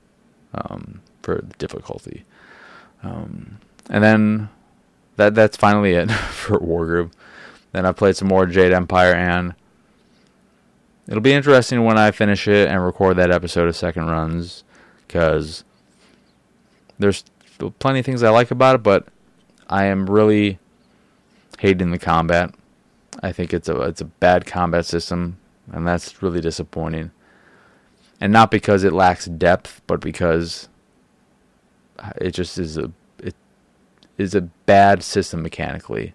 um, 0.54 1.02
for 1.22 1.42
difficulty. 1.58 2.24
Um, 3.04 3.58
and 3.90 4.04
then 4.04 4.50
that 5.18 5.36
that's 5.36 5.58
finally 5.58 5.94
it 5.94 6.12
for 6.12 6.60
War 6.60 6.86
Wargroove. 6.86 7.12
Then 7.74 7.86
I 7.86 7.92
played 7.92 8.16
some 8.16 8.28
more 8.28 8.46
Jade 8.46 8.72
Empire, 8.72 9.14
and 9.14 9.56
it'll 11.08 11.22
be 11.22 11.34
interesting 11.34 11.84
when 11.84 11.98
I 11.98 12.12
finish 12.12 12.48
it 12.48 12.70
and 12.70 12.84
record 12.84 13.18
that 13.18 13.32
episode 13.32 13.68
of 13.68 13.76
Second 13.76 14.06
Runs, 14.06 14.64
because 15.08 15.64
there's 17.00 17.24
plenty 17.80 18.00
of 18.00 18.06
things 18.06 18.22
I 18.22 18.30
like 18.30 18.52
about 18.52 18.76
it, 18.76 18.84
but 18.84 19.08
I 19.70 19.86
am 19.86 20.10
really 20.10 20.60
hating 21.60 21.92
the 21.92 22.00
combat. 22.00 22.54
I 23.22 23.32
think 23.32 23.54
it's 23.54 23.70
a 23.70 23.82
it's 23.84 24.02
a 24.02 24.06
bad 24.06 24.46
combat 24.46 24.86
system, 24.86 25.38
and 25.72 25.88
that's 25.88 26.22
really 26.22 26.42
disappointing. 26.42 27.12
And 28.20 28.32
not 28.32 28.52
because 28.52 28.84
it 28.84 28.94
lacks 28.94 29.26
depth, 29.26 29.82
but 29.88 30.00
because 30.00 30.70
it 32.18 32.32
just 32.32 32.58
is 32.58 32.78
a 32.78 32.92
it 33.20 33.36
is 34.18 34.36
a 34.36 34.42
bad 34.42 35.04
system 35.04 35.42
mechanically, 35.42 36.14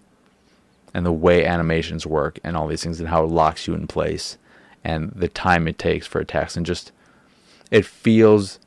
and 0.93 1.05
the 1.05 1.11
way 1.11 1.45
animations 1.45 2.05
work 2.05 2.39
and 2.43 2.55
all 2.55 2.67
these 2.67 2.83
things 2.83 2.99
and 2.99 3.09
how 3.09 3.23
it 3.23 3.31
locks 3.31 3.67
you 3.67 3.73
in 3.73 3.87
place, 3.87 4.37
and 4.83 5.11
the 5.15 5.27
time 5.27 5.67
it 5.67 5.77
takes 5.77 6.05
for 6.05 6.19
attacks 6.19 6.55
and 6.55 6.65
just 6.65 6.91
it 7.71 7.85
feels 7.85 8.59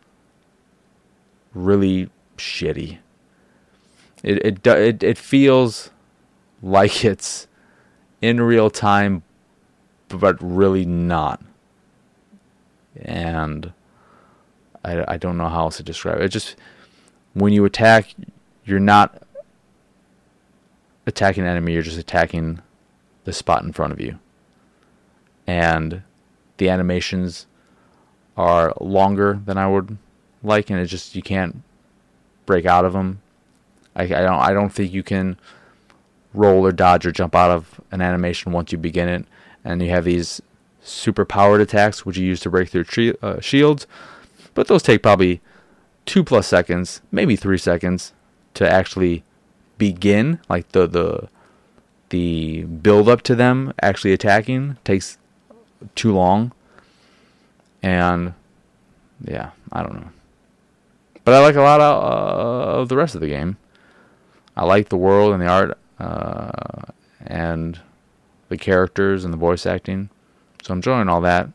really 1.55 2.09
shitty. 2.37 2.99
It 4.23 4.45
it 4.45 4.67
it 4.67 5.03
it 5.03 5.19
feels 5.19 5.91
like 6.63 7.05
it's 7.05 7.49
in 8.21 8.41
real 8.41 8.71
time, 8.71 9.23
but 10.09 10.37
really 10.41 10.85
not. 10.85 11.43
And 12.97 13.73
I, 14.85 15.15
I 15.15 15.17
don't 15.17 15.37
know 15.37 15.49
how 15.49 15.63
else 15.63 15.79
to 15.79 15.83
describe 15.83 16.19
it. 16.19 16.25
it. 16.25 16.29
Just 16.29 16.57
when 17.35 17.53
you 17.53 17.65
attack, 17.65 18.15
you're 18.65 18.79
not 18.79 19.23
attacking 21.07 21.45
an 21.45 21.51
enemy, 21.51 21.73
you're 21.73 21.83
just 21.83 21.99
attacking 21.99 22.61
the 23.25 23.33
spot 23.33 23.63
in 23.63 23.73
front 23.73 23.93
of 23.93 24.01
you. 24.01 24.19
And 25.47 26.03
the 26.59 26.69
animations 26.69 27.47
are 28.37 28.75
longer 28.81 29.41
than 29.45 29.59
I 29.59 29.67
would 29.67 29.99
like, 30.43 30.71
and 30.71 30.79
it 30.79 30.87
just 30.87 31.15
you 31.15 31.23
can't 31.23 31.63
break 32.47 32.67
out 32.67 32.85
of 32.85 32.93
them. 32.93 33.22
I, 33.95 34.05
I 34.05 34.07
don't 34.07 34.41
I 34.41 34.53
don't 34.53 34.71
think 34.71 34.93
you 34.93 35.03
can 35.03 35.39
roll 36.35 36.67
or 36.67 36.73
dodge 36.73 37.07
or 37.07 37.13
jump 37.13 37.35
out 37.35 37.51
of 37.51 37.81
an 37.91 38.01
animation 38.01 38.53
once 38.53 38.73
you 38.73 38.79
begin 38.79 39.09
it. 39.09 39.27
And 39.65 39.83
you 39.83 39.91
have 39.91 40.05
these 40.05 40.41
super 40.83 41.25
powered 41.25 41.61
attacks, 41.61 42.05
which 42.05 42.17
you 42.17 42.27
use 42.27 42.41
to 42.41 42.51
break 42.51 42.69
through 42.69 42.85
tre- 42.85 43.15
uh, 43.23 43.41
shields. 43.41 43.87
But 44.55 44.69
those 44.69 44.83
take 44.83 45.03
probably 45.03 45.41
two 46.05 46.25
plus 46.25 46.47
seconds, 46.47 47.01
maybe 47.11 47.37
three 47.37 47.59
seconds 47.59 48.13
to 48.55 48.69
actually 48.69 49.25
begin. 49.79 50.41
Like 50.49 50.73
the 50.73 50.87
the 50.87 51.29
the 52.09 52.65
build 52.65 53.09
up 53.09 53.23
to 53.23 53.35
them 53.35 53.73
actually 53.81 54.13
attacking 54.13 54.79
takes 54.85 55.19
too 55.95 56.13
long. 56.13 56.53
And 57.83 58.35
yeah, 59.23 59.51
I 59.73 59.83
don't 59.83 59.95
know. 59.95 60.11
But 61.25 61.35
I 61.35 61.41
like 61.41 61.55
a 61.55 61.63
lot 61.63 61.81
of, 61.81 62.03
uh, 62.03 62.81
of 62.81 62.89
the 62.89 62.97
rest 62.97 63.15
of 63.15 63.21
the 63.21 63.29
game. 63.29 63.57
I 64.57 64.65
like 64.65 64.89
the 64.89 64.97
world 64.97 65.33
and 65.33 65.43
the 65.43 65.47
art 65.47 65.79
uh, 65.99 66.93
and 67.25 67.81
the 68.49 68.59
characters 68.59 69.25
and 69.25 69.33
the 69.33 69.39
voice 69.39 69.67
acting. 69.67 70.11
So 70.63 70.73
I'm 70.73 70.79
enjoying 70.79 71.09
all 71.09 71.21
that. 71.23 71.49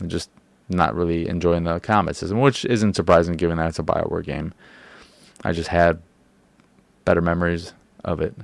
I'm 0.00 0.08
just 0.08 0.30
not 0.68 0.94
really 0.94 1.28
enjoying 1.28 1.64
the 1.64 1.78
combat 1.80 2.16
system, 2.16 2.40
which 2.40 2.64
isn't 2.64 2.96
surprising 2.96 3.34
given 3.34 3.58
that 3.58 3.68
it's 3.68 3.78
a 3.78 3.82
Bioware 3.82 4.24
game. 4.24 4.52
I 5.44 5.52
just 5.52 5.68
had 5.68 6.02
better 7.04 7.20
memories 7.20 7.72
of 8.04 8.20
it. 8.20 8.34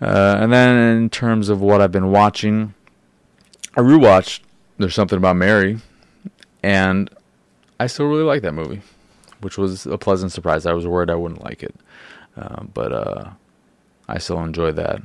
Uh, 0.00 0.36
and 0.40 0.52
then 0.52 0.76
in 0.76 1.08
terms 1.08 1.48
of 1.48 1.60
what 1.60 1.80
I've 1.80 1.92
been 1.92 2.10
watching, 2.10 2.74
I 3.76 3.80
rewatched 3.80 4.40
There's 4.76 4.94
Something 4.94 5.16
About 5.16 5.36
Mary, 5.36 5.78
and 6.62 7.08
I 7.78 7.86
still 7.86 8.06
really 8.06 8.24
like 8.24 8.42
that 8.42 8.52
movie, 8.52 8.82
which 9.44 9.58
was 9.58 9.86
a 9.86 9.98
pleasant 9.98 10.32
surprise. 10.32 10.64
I 10.64 10.72
was 10.72 10.86
worried 10.86 11.10
I 11.10 11.14
wouldn't 11.14 11.44
like 11.44 11.62
it. 11.62 11.74
Uh, 12.34 12.64
but 12.64 12.92
uh, 12.92 13.30
I 14.08 14.18
still 14.18 14.42
enjoyed 14.42 14.76
that. 14.76 15.02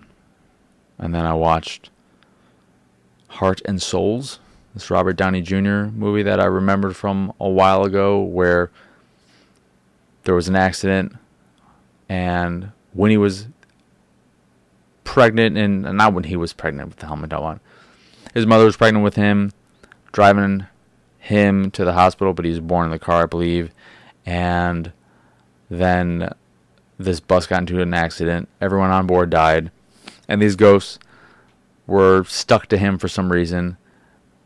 And 0.97 1.13
then 1.13 1.25
I 1.25 1.33
watched 1.33 1.89
Heart 3.27 3.61
and 3.65 3.81
Souls, 3.81 4.39
this 4.73 4.89
Robert 4.89 5.17
Downey 5.17 5.41
Jr. 5.41 5.91
movie 5.91 6.23
that 6.23 6.39
I 6.39 6.45
remembered 6.45 6.95
from 6.95 7.33
a 7.39 7.49
while 7.49 7.83
ago, 7.83 8.21
where 8.21 8.71
there 10.23 10.35
was 10.35 10.47
an 10.47 10.55
accident, 10.55 11.15
and 12.07 12.71
when 12.93 13.11
he 13.11 13.17
was 13.17 13.47
pregnant, 15.03 15.57
and 15.57 15.81
not 15.81 16.13
when 16.13 16.23
he 16.23 16.35
was 16.35 16.53
pregnant 16.53 16.89
with 16.89 16.97
the 16.97 17.07
helmet 17.07 17.33
on, 17.33 17.59
his 18.33 18.45
mother 18.45 18.65
was 18.65 18.77
pregnant 18.77 19.03
with 19.03 19.15
him, 19.15 19.51
driving 20.11 20.65
him 21.19 21.71
to 21.71 21.83
the 21.85 21.93
hospital, 21.93 22.33
but 22.33 22.45
he 22.45 22.51
was 22.51 22.59
born 22.59 22.85
in 22.85 22.91
the 22.91 22.99
car, 22.99 23.23
I 23.23 23.25
believe, 23.25 23.71
and 24.29 24.91
then 25.71 26.31
this 26.99 27.19
bus 27.19 27.47
got 27.47 27.61
into 27.61 27.81
an 27.81 27.95
accident. 27.95 28.47
Everyone 28.61 28.91
on 28.91 29.07
board 29.07 29.31
died, 29.31 29.71
and 30.27 30.39
these 30.39 30.55
ghosts 30.55 30.99
were 31.87 32.23
stuck 32.25 32.67
to 32.67 32.77
him 32.77 32.99
for 32.99 33.07
some 33.07 33.31
reason. 33.31 33.77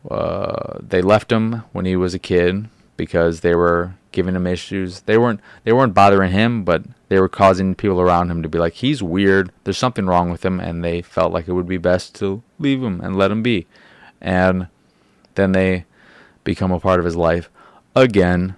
Uh, 0.09 0.79
they 0.79 1.01
left 1.01 1.33
him 1.33 1.63
when 1.73 1.83
he 1.83 1.97
was 1.97 2.13
a 2.13 2.19
kid 2.19 2.69
because 2.95 3.41
they 3.41 3.53
were 3.55 3.95
giving 4.13 4.35
him 4.35 4.47
issues. 4.47 5.01
They 5.01 5.17
weren't 5.17 5.41
they 5.65 5.73
weren't 5.73 5.93
bothering 5.93 6.31
him, 6.31 6.63
but 6.63 6.83
they 7.09 7.19
were 7.19 7.27
causing 7.27 7.75
people 7.75 7.99
around 7.99 8.31
him 8.31 8.41
to 8.41 8.47
be 8.47 8.59
like, 8.59 8.75
"He's 8.75 9.03
weird. 9.03 9.51
There's 9.65 9.77
something 9.77 10.05
wrong 10.05 10.29
with 10.29 10.45
him," 10.45 10.61
and 10.61 10.81
they 10.81 11.01
felt 11.01 11.33
like 11.33 11.49
it 11.49 11.53
would 11.53 11.67
be 11.67 11.77
best 11.77 12.15
to 12.15 12.41
leave 12.57 12.81
him 12.81 13.01
and 13.01 13.17
let 13.17 13.31
him 13.31 13.43
be. 13.43 13.67
And 14.21 14.67
then 15.35 15.51
they 15.51 15.83
become 16.45 16.71
a 16.71 16.79
part 16.79 16.99
of 16.99 17.05
his 17.05 17.17
life 17.17 17.49
again, 17.95 18.55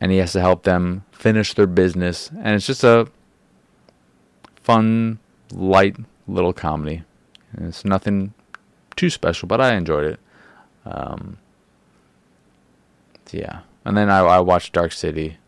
and 0.00 0.12
he 0.12 0.18
has 0.18 0.32
to 0.32 0.40
help 0.40 0.64
them 0.64 1.04
finish 1.12 1.54
their 1.54 1.66
business. 1.66 2.30
And 2.30 2.54
it's 2.54 2.66
just 2.66 2.84
a 2.84 3.08
fun, 4.56 5.18
light 5.52 5.96
little 6.26 6.52
comedy. 6.52 7.02
it's 7.58 7.84
nothing 7.84 8.34
too 8.96 9.10
special, 9.10 9.46
but 9.46 9.60
I 9.60 9.74
enjoyed 9.74 10.04
it. 10.04 10.20
Um, 10.84 11.38
yeah, 13.32 13.60
and 13.84 13.96
then 13.96 14.08
I, 14.10 14.20
I 14.20 14.40
watched 14.40 14.72
Dark 14.72 14.92
City, 14.92 15.38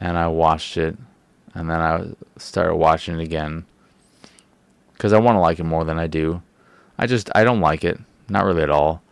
and 0.00 0.16
I 0.16 0.28
watched 0.28 0.76
it, 0.76 0.96
and 1.54 1.68
then 1.68 1.80
I 1.80 2.10
started 2.38 2.76
watching 2.76 3.18
it 3.18 3.22
again 3.22 3.64
because 4.92 5.12
I 5.12 5.18
want 5.18 5.36
to 5.36 5.40
like 5.40 5.58
it 5.58 5.64
more 5.64 5.84
than 5.84 5.98
I 5.98 6.06
do. 6.06 6.42
I 6.98 7.06
just 7.06 7.30
I 7.34 7.44
don't 7.44 7.60
like 7.60 7.84
it, 7.84 7.98
not 8.28 8.44
really 8.44 8.62
at 8.62 8.70
all. 8.70 9.02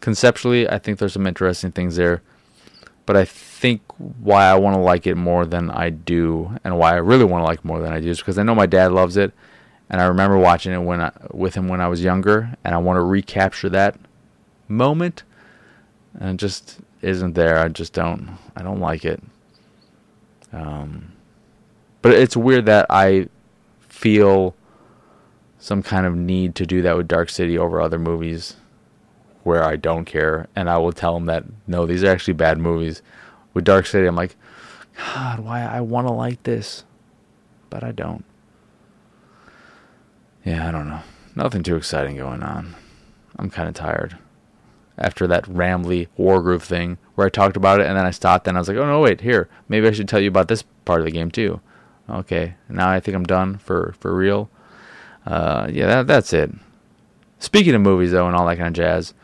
Conceptually, 0.00 0.68
I 0.68 0.78
think 0.78 0.98
there's 0.98 1.14
some 1.14 1.26
interesting 1.26 1.72
things 1.72 1.96
there, 1.96 2.22
but 3.06 3.16
I 3.16 3.24
think 3.24 3.82
why 3.98 4.44
I 4.44 4.54
want 4.54 4.76
to 4.76 4.80
like 4.80 5.06
it 5.06 5.16
more 5.16 5.44
than 5.44 5.70
I 5.70 5.90
do, 5.90 6.56
and 6.64 6.78
why 6.78 6.92
I 6.92 6.98
really 6.98 7.24
want 7.24 7.42
to 7.42 7.46
like 7.46 7.64
more 7.64 7.80
than 7.80 7.92
I 7.92 8.00
do, 8.00 8.10
is 8.10 8.18
because 8.18 8.38
I 8.38 8.42
know 8.42 8.54
my 8.54 8.66
dad 8.66 8.92
loves 8.92 9.16
it, 9.16 9.32
and 9.90 10.00
I 10.00 10.06
remember 10.06 10.38
watching 10.38 10.72
it 10.72 10.78
when 10.78 11.00
I, 11.00 11.12
with 11.32 11.54
him 11.54 11.68
when 11.68 11.80
I 11.80 11.88
was 11.88 12.02
younger, 12.02 12.56
and 12.64 12.74
I 12.74 12.78
want 12.78 12.96
to 12.96 13.02
recapture 13.02 13.68
that 13.70 13.98
moment, 14.68 15.22
and 16.18 16.30
it 16.30 16.36
just 16.36 16.78
isn't 17.02 17.34
there. 17.34 17.58
I 17.58 17.68
just 17.68 17.92
don't. 17.92 18.38
I 18.56 18.62
don't 18.62 18.80
like 18.80 19.04
it. 19.04 19.22
Um, 20.52 21.12
but 22.00 22.12
it's 22.12 22.36
weird 22.36 22.66
that 22.66 22.86
I 22.88 23.28
feel 23.80 24.54
some 25.58 25.82
kind 25.82 26.06
of 26.06 26.14
need 26.14 26.54
to 26.54 26.66
do 26.66 26.82
that 26.82 26.96
with 26.96 27.08
Dark 27.08 27.30
City 27.30 27.58
over 27.58 27.80
other 27.80 27.98
movies 27.98 28.56
where 29.44 29.62
I 29.62 29.76
don't 29.76 30.04
care, 30.04 30.48
and 30.56 30.68
I 30.68 30.78
will 30.78 30.92
tell 30.92 31.14
them 31.14 31.26
that 31.26 31.44
no, 31.66 31.86
these 31.86 32.02
are 32.02 32.10
actually 32.10 32.34
bad 32.34 32.58
movies. 32.58 33.02
With 33.52 33.64
Dark 33.64 33.86
City, 33.86 34.06
I'm 34.06 34.16
like, 34.16 34.36
God, 34.96 35.40
why 35.40 35.62
I 35.62 35.80
want 35.80 36.08
to 36.08 36.12
like 36.12 36.42
this, 36.42 36.84
but 37.70 37.84
I 37.84 37.92
don't. 37.92 38.24
Yeah, 40.44 40.68
I 40.68 40.72
don't 40.72 40.88
know. 40.88 41.00
Nothing 41.34 41.62
too 41.62 41.76
exciting 41.76 42.16
going 42.16 42.42
on. 42.42 42.74
I'm 43.36 43.50
kind 43.50 43.68
of 43.68 43.74
tired. 43.74 44.18
After 44.96 45.26
that 45.26 45.44
rambly 45.44 46.08
Wargroove 46.18 46.62
thing 46.62 46.98
where 47.14 47.26
I 47.26 47.30
talked 47.30 47.56
about 47.56 47.80
it 47.80 47.86
and 47.86 47.96
then 47.96 48.06
I 48.06 48.10
stopped 48.10 48.46
and 48.46 48.56
I 48.56 48.60
was 48.60 48.68
like, 48.68 48.76
oh 48.76 48.86
no, 48.86 49.00
wait, 49.00 49.22
here. 49.22 49.48
Maybe 49.68 49.88
I 49.88 49.92
should 49.92 50.08
tell 50.08 50.20
you 50.20 50.28
about 50.28 50.48
this 50.48 50.62
part 50.84 51.00
of 51.00 51.06
the 51.06 51.10
game 51.10 51.30
too. 51.30 51.60
Okay, 52.08 52.54
now 52.68 52.90
I 52.90 53.00
think 53.00 53.16
I'm 53.16 53.24
done 53.24 53.56
for, 53.58 53.94
for 53.98 54.14
real. 54.14 54.50
Uh, 55.26 55.68
yeah, 55.70 55.86
that, 55.86 56.06
that's 56.06 56.32
it. 56.32 56.50
Speaking 57.38 57.74
of 57.74 57.80
movies 57.80 58.12
though 58.12 58.26
and 58.26 58.36
all 58.36 58.46
that 58.46 58.58
kind 58.58 58.68
of 58.68 58.74
jazz, 58.74 59.14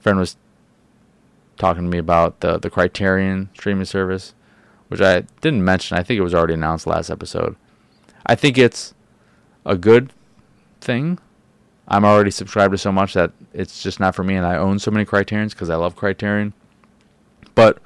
friend 0.00 0.18
was 0.18 0.36
talking 1.56 1.84
to 1.84 1.88
me 1.88 1.98
about 1.98 2.40
the 2.40 2.58
the 2.58 2.70
Criterion 2.70 3.50
streaming 3.54 3.84
service, 3.84 4.34
which 4.88 5.00
I 5.00 5.22
didn't 5.40 5.64
mention. 5.64 5.96
I 5.96 6.02
think 6.02 6.18
it 6.18 6.22
was 6.22 6.34
already 6.34 6.54
announced 6.54 6.86
last 6.86 7.10
episode. 7.10 7.56
I 8.26 8.34
think 8.34 8.58
it's 8.58 8.94
a 9.64 9.76
good 9.76 10.12
thing. 10.80 11.18
I'm 11.88 12.04
already 12.04 12.30
subscribed 12.30 12.72
to 12.72 12.78
so 12.78 12.92
much 12.92 13.14
that 13.14 13.32
it's 13.54 13.82
just 13.82 13.98
not 13.98 14.14
for 14.14 14.22
me, 14.22 14.36
and 14.36 14.46
I 14.46 14.56
own 14.56 14.78
so 14.78 14.90
many 14.90 15.04
Criterions 15.04 15.54
because 15.54 15.70
I 15.70 15.76
love 15.76 15.96
Criterion. 15.96 16.52
But 17.54 17.78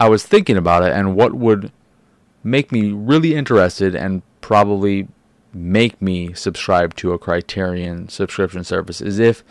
I 0.00 0.08
was 0.08 0.24
thinking 0.24 0.56
about 0.56 0.82
it, 0.82 0.92
and 0.92 1.14
what 1.14 1.34
would 1.34 1.70
make 2.42 2.72
me 2.72 2.92
really 2.92 3.34
interested 3.34 3.94
and 3.94 4.22
probably 4.40 5.08
make 5.52 6.00
me 6.00 6.32
subscribe 6.32 6.94
to 6.96 7.12
a 7.12 7.18
Criterion 7.18 8.08
subscription 8.08 8.64
service 8.64 9.00
is 9.00 9.18
if 9.18 9.42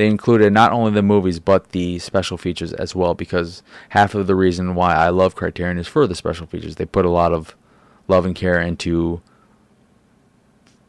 they 0.00 0.06
included 0.06 0.50
not 0.50 0.72
only 0.72 0.92
the 0.92 1.02
movies 1.02 1.38
but 1.38 1.72
the 1.72 1.98
special 1.98 2.38
features 2.38 2.72
as 2.72 2.94
well 2.94 3.12
because 3.12 3.62
half 3.90 4.14
of 4.14 4.26
the 4.26 4.34
reason 4.34 4.74
why 4.74 4.94
I 4.94 5.10
love 5.10 5.34
Criterion 5.36 5.76
is 5.76 5.86
for 5.86 6.06
the 6.06 6.14
special 6.14 6.46
features. 6.46 6.76
They 6.76 6.86
put 6.86 7.04
a 7.04 7.10
lot 7.10 7.34
of 7.34 7.54
love 8.08 8.24
and 8.24 8.34
care 8.34 8.58
into 8.58 9.20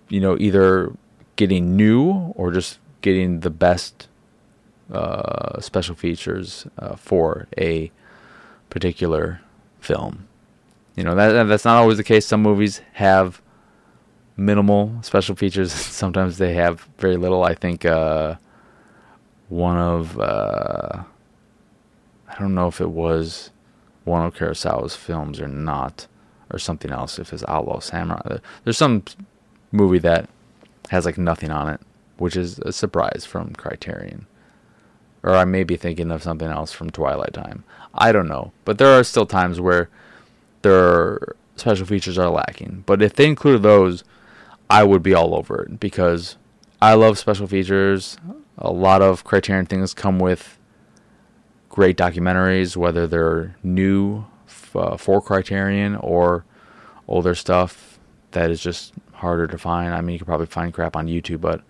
you 0.08 0.21
know 0.21 0.38
either 0.39 0.93
getting 1.36 1.76
new 1.76 2.32
or 2.38 2.54
just 2.54 2.80
getting 3.02 3.41
the 3.41 3.50
best 3.50 4.08
uh, 4.93 5.60
special 5.60 5.93
features 5.93 6.65
uh, 6.80 6.95
for 6.95 7.50
a 7.58 7.91
particular 8.69 9.41
film. 9.82 10.26
You 10.95 11.04
know 11.04 11.15
that 11.15 11.50
that's 11.50 11.65
not 11.65 11.76
always 11.76 11.97
the 11.97 12.06
case. 12.06 12.26
Some 12.26 12.41
movies 12.41 12.80
have 12.93 13.41
minimal 14.38 15.00
special 15.02 15.36
features. 15.36 15.74
Sometimes 16.02 16.38
they 16.38 16.54
have 16.54 16.88
very 16.97 17.17
little. 17.17 17.43
I 17.43 17.56
think 17.56 17.84
uh, 17.84 18.36
one 19.52 19.78
of 19.78 20.18
uh, 20.18 21.04
I 22.30 22.40
don't 22.40 22.56
know 22.56 22.68
if 22.68 22.80
it 22.80 22.90
was 22.90 23.52
one 24.06 24.26
of 24.26 24.34
Kurosawa's 24.34 24.96
films 24.96 25.42
or 25.42 25.48
not, 25.48 26.08
or 26.50 26.58
something 26.58 26.90
else. 26.90 27.20
If 27.20 27.34
it's 27.34 27.44
Outlaw 27.48 27.80
Samurai, 27.80 28.38
there's 28.64 28.78
some 28.78 29.04
movie 29.72 30.00
that 30.00 30.30
has 30.90 31.06
like 31.06 31.18
nothing 31.18 31.52
on 31.52 31.70
it, 31.70 31.82
which 32.18 32.38
is 32.38 32.60
a 32.60 32.72
surprise 32.72 33.26
from 33.28 33.54
Criterion. 33.54 34.26
Or 35.22 35.36
I 35.36 35.46
may 35.46 35.64
be 35.64 35.76
thinking 35.76 36.12
of 36.12 36.24
something 36.24 36.50
else 36.50 36.72
from 36.72 36.90
Twilight 36.90 37.34
Time. 37.34 37.64
I 37.94 38.12
don't 38.12 38.30
know, 38.30 38.54
but 38.64 38.78
there 38.78 38.98
are 38.98 39.04
still 39.04 39.26
times 39.26 39.60
where 39.60 39.90
their 40.62 41.36
special 41.58 41.86
features 41.86 42.18
are 42.18 42.30
lacking. 42.30 42.84
But 42.86 43.02
if 43.02 43.14
they 43.14 43.28
included 43.28 43.64
those, 43.64 44.06
I 44.70 44.86
would 44.86 45.04
be 45.04 45.14
all 45.14 45.36
over 45.36 45.64
it 45.64 45.80
because 45.80 46.38
I 46.82 46.94
love 46.94 47.20
special 47.20 47.48
features. 47.48 48.18
A 48.62 48.71
lot 48.71 49.02
of 49.02 49.24
Criterion 49.24 49.65
things 49.65 49.93
come 49.93 50.19
with 50.19 50.58
great 51.69 51.97
documentaries, 51.97 52.78
whether 52.78 53.08
they're 53.08 53.56
new 53.63 54.26
uh, 54.76 54.97
for 54.97 55.21
Criterion 55.21 55.95
or 55.95 56.45
older 57.08 57.34
stuff 57.36 58.00
that 58.32 58.52
is 58.52 58.62
just 58.62 58.93
harder 59.13 59.47
to 59.47 59.58
find. 59.58 59.93
I 59.93 60.02
mean, 60.02 60.13
you 60.13 60.19
could 60.19 60.28
probably 60.28 60.45
find 60.45 60.74
crap 60.74 60.95
on 60.95 61.08
YouTube, 61.08 61.41
but 61.41 61.62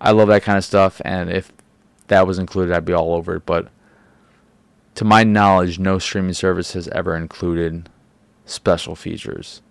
I 0.00 0.10
love 0.10 0.28
that 0.28 0.42
kind 0.42 0.58
of 0.58 0.64
stuff. 0.64 1.00
And 1.04 1.30
if 1.30 1.52
that 2.08 2.26
was 2.26 2.38
included, 2.38 2.74
I'd 2.74 2.84
be 2.84 2.92
all 2.92 3.14
over 3.14 3.36
it. 3.36 3.46
But 3.46 3.68
to 4.96 5.04
my 5.04 5.24
knowledge, 5.24 5.78
no 5.78 5.98
streaming 5.98 6.34
service 6.34 6.72
has 6.72 6.88
ever 6.88 7.16
included 7.16 7.88
special 8.44 8.94
features. 8.94 9.62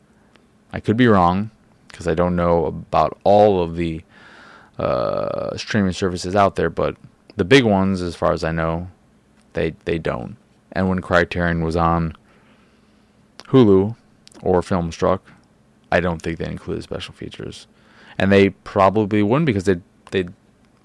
I 0.73 0.79
could 0.79 0.97
be 0.97 1.07
wrong 1.07 1.51
because 1.88 2.07
I 2.07 2.13
don't 2.13 2.36
know 2.36 2.65
about 2.65 3.19
all 3.23 3.62
of 3.62 3.75
the 3.75 4.03
uh, 4.77 5.55
streaming 5.57 5.91
services 5.93 6.36
out 6.36 6.55
there, 6.55 6.69
but 6.69 6.97
the 7.36 7.45
big 7.45 7.63
ones, 7.63 8.01
as 8.01 8.15
far 8.15 8.31
as 8.34 8.43
I 8.43 8.51
know, 8.51 8.89
they 9.53 9.71
they 9.86 9.97
don't. 9.97 10.38
And 10.71 10.89
when 10.89 11.01
Criterion 11.01 11.63
was 11.63 11.75
on 11.75 12.15
Hulu 13.47 13.95
or 14.41 14.62
Filmstruck, 14.62 15.19
I 15.91 15.99
don't 15.99 16.21
think 16.21 16.38
they 16.38 16.45
included 16.45 16.84
special 16.84 17.13
features, 17.13 17.67
and 18.17 18.31
they 18.31 18.49
probably 18.49 19.23
wouldn't 19.23 19.45
because 19.45 19.65
they 19.65 19.81
they 20.12 20.25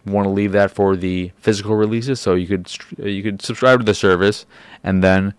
want 0.05 0.25
to 0.25 0.31
leave 0.31 0.53
that 0.53 0.71
for 0.71 0.97
the 0.97 1.33
physical 1.37 1.77
releases. 1.77 2.21
So 2.21 2.35
you 2.35 2.47
could 2.47 2.71
you 2.99 3.23
could 3.23 3.43
subscribe 3.43 3.81
to 3.81 3.85
the 3.85 3.95
service, 3.95 4.47
and 4.83 5.03
then 5.03 5.35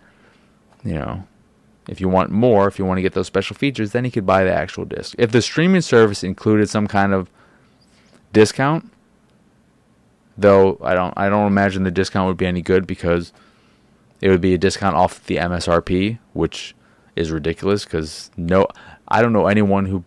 you 0.83 0.93
know 0.93 1.27
if 1.87 2.01
you 2.01 2.09
want 2.09 2.31
more, 2.31 2.67
if 2.67 2.77
you 2.77 2.85
want 2.85 2.97
to 2.97 3.01
get 3.01 3.13
those 3.13 3.27
special 3.27 3.55
features, 3.55 3.91
then 3.91 4.05
you 4.05 4.11
could 4.11 4.25
buy 4.25 4.43
the 4.43 4.53
actual 4.53 4.85
disc. 4.85 5.15
If 5.17 5.31
the 5.31 5.41
streaming 5.41 5.81
service 5.81 6.23
included 6.23 6.69
some 6.69 6.87
kind 6.87 7.13
of 7.13 7.29
discount, 8.33 8.91
though 10.37 10.77
I 10.81 10.93
don't 10.93 11.13
I 11.17 11.29
don't 11.29 11.47
imagine 11.47 11.83
the 11.83 11.91
discount 11.91 12.27
would 12.27 12.37
be 12.37 12.45
any 12.45 12.61
good 12.61 12.87
because 12.87 13.33
it 14.21 14.29
would 14.29 14.41
be 14.41 14.53
a 14.53 14.57
discount 14.57 14.95
off 14.95 15.25
the 15.25 15.37
MSRP, 15.37 16.19
which 16.33 16.75
is 17.15 17.31
ridiculous 17.31 17.83
because 17.83 18.31
no 18.37 18.67
I 19.07 19.21
don't 19.21 19.33
know 19.33 19.47
anyone 19.47 19.85
who 19.85 20.03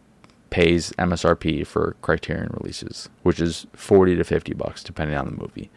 pays 0.51 0.91
MSRP 0.93 1.67
for 1.67 1.97
Criterion 2.03 2.51
releases, 2.61 3.09
which 3.23 3.41
is 3.41 3.67
40 3.73 4.17
to 4.17 4.25
50 4.25 4.55
bucks 4.55 4.83
depending 4.83 5.17
on 5.17 5.27
the 5.27 5.33
movie. 5.33 5.71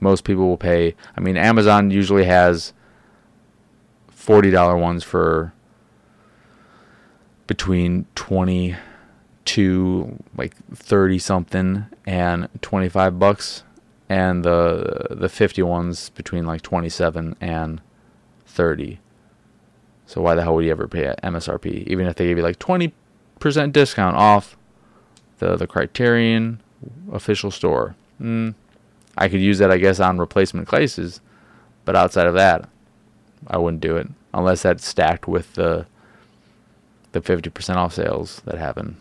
Most 0.00 0.24
people 0.24 0.48
will 0.48 0.56
pay 0.56 0.94
I 1.16 1.20
mean 1.20 1.36
Amazon 1.36 1.90
usually 1.90 2.24
has 2.24 2.72
$40 4.12 4.80
ones 4.80 5.04
for 5.04 5.52
between 7.46 8.06
20 8.14 8.74
to 9.44 10.22
like 10.36 10.54
30 10.74 11.18
something 11.18 11.86
and 12.06 12.48
25 12.62 13.18
bucks 13.18 13.62
and 14.08 14.44
the 14.44 15.06
the 15.10 15.28
50 15.28 15.62
ones 15.62 16.10
between 16.10 16.46
like 16.46 16.62
27 16.62 17.36
and 17.40 17.80
30 18.46 19.00
so 20.06 20.20
why 20.20 20.34
the 20.34 20.42
hell 20.42 20.54
would 20.54 20.64
you 20.64 20.70
ever 20.70 20.86
pay 20.88 21.14
MSRP 21.22 21.86
even 21.86 22.06
if 22.06 22.16
they 22.16 22.26
gave 22.26 22.36
you 22.36 22.42
like 22.42 22.58
20% 22.58 22.92
discount 23.72 24.16
off 24.16 24.56
the 25.38 25.56
the 25.56 25.66
criterion 25.66 26.60
official 27.12 27.50
store. 27.50 27.96
Mm, 28.20 28.54
i 29.16 29.28
could 29.28 29.40
use 29.40 29.58
that 29.58 29.70
i 29.70 29.76
guess 29.76 29.98
on 29.98 30.18
replacement 30.18 30.68
cases 30.68 31.20
but 31.84 31.96
outside 31.96 32.26
of 32.26 32.34
that 32.34 32.68
I 33.46 33.58
wouldn't 33.58 33.82
do 33.82 33.96
it 33.96 34.08
unless 34.32 34.62
that's 34.62 34.86
stacked 34.86 35.28
with 35.28 35.54
the 35.54 35.86
the 37.12 37.20
50% 37.20 37.76
off 37.76 37.94
sales 37.94 38.42
that 38.44 38.58
happen, 38.58 38.96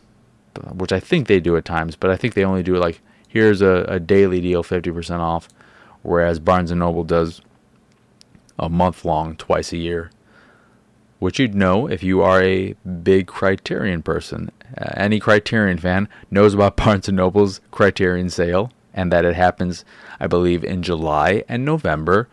which 0.73 0.91
I 0.91 0.99
think 0.99 1.27
they 1.27 1.39
do 1.39 1.57
at 1.57 1.65
times, 1.65 1.95
but 1.95 2.09
I 2.09 2.17
think 2.17 2.33
they 2.33 2.45
only 2.45 2.63
do 2.63 2.75
it 2.75 2.79
like 2.79 3.01
here's 3.27 3.61
a, 3.61 3.85
a 3.87 3.99
daily 3.99 4.39
deal 4.41 4.63
50% 4.63 5.19
off, 5.19 5.49
whereas 6.01 6.39
Barnes 6.39 6.71
and 6.71 6.79
Noble 6.79 7.03
does 7.03 7.41
a 8.59 8.69
month 8.69 9.03
long 9.03 9.35
twice 9.35 9.73
a 9.73 9.77
year. 9.77 10.11
Which 11.19 11.39
you'd 11.39 11.55
know 11.55 11.87
if 11.87 12.03
you 12.03 12.21
are 12.21 12.43
a 12.43 12.73
big 13.01 13.27
Criterion 13.27 14.03
person. 14.03 14.51
Uh, 14.77 14.91
any 14.95 15.19
Criterion 15.19 15.77
fan 15.77 16.09
knows 16.29 16.53
about 16.53 16.75
Barnes 16.77 17.07
and 17.07 17.17
Noble's 17.17 17.61
Criterion 17.71 18.29
sale. 18.29 18.71
and 18.93 19.11
that 19.11 19.25
it 19.25 19.35
happens, 19.35 19.85
I 20.19 20.27
believe, 20.27 20.63
in 20.63 20.83
July 20.83 21.43
and 21.49 21.65
November. 21.65 22.27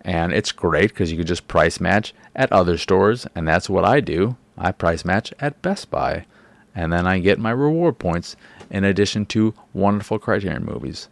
And 0.00 0.32
it's 0.32 0.52
great 0.52 0.90
because 0.90 1.10
you 1.10 1.18
can 1.18 1.26
just 1.26 1.48
price 1.48 1.78
match 1.80 2.14
at 2.34 2.50
other 2.52 2.78
stores, 2.78 3.26
and 3.34 3.46
that's 3.46 3.68
what 3.68 3.84
I 3.84 4.00
do. 4.00 4.36
I 4.56 4.72
price 4.72 5.04
match 5.04 5.34
at 5.40 5.60
Best 5.60 5.90
Buy, 5.90 6.24
and 6.74 6.92
then 6.92 7.06
I 7.06 7.18
get 7.18 7.38
my 7.38 7.50
reward 7.50 7.98
points 7.98 8.36
in 8.70 8.84
addition 8.84 9.26
to 9.26 9.54
wonderful 9.72 10.18
Criterion 10.18 10.64
movies. 10.64 11.08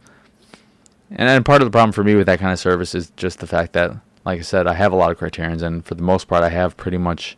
And 1.10 1.44
part 1.44 1.62
of 1.62 1.66
the 1.66 1.72
problem 1.72 1.92
for 1.92 2.04
me 2.04 2.14
with 2.14 2.26
that 2.26 2.38
kind 2.38 2.52
of 2.52 2.58
service 2.58 2.94
is 2.94 3.10
just 3.16 3.38
the 3.38 3.46
fact 3.46 3.72
that, 3.72 3.96
like 4.24 4.38
I 4.38 4.42
said, 4.42 4.66
I 4.66 4.74
have 4.74 4.92
a 4.92 4.96
lot 4.96 5.10
of 5.10 5.18
Criterions, 5.18 5.62
and 5.62 5.84
for 5.84 5.94
the 5.94 6.02
most 6.02 6.28
part, 6.28 6.44
I 6.44 6.50
have 6.50 6.76
pretty 6.76 6.98
much, 6.98 7.36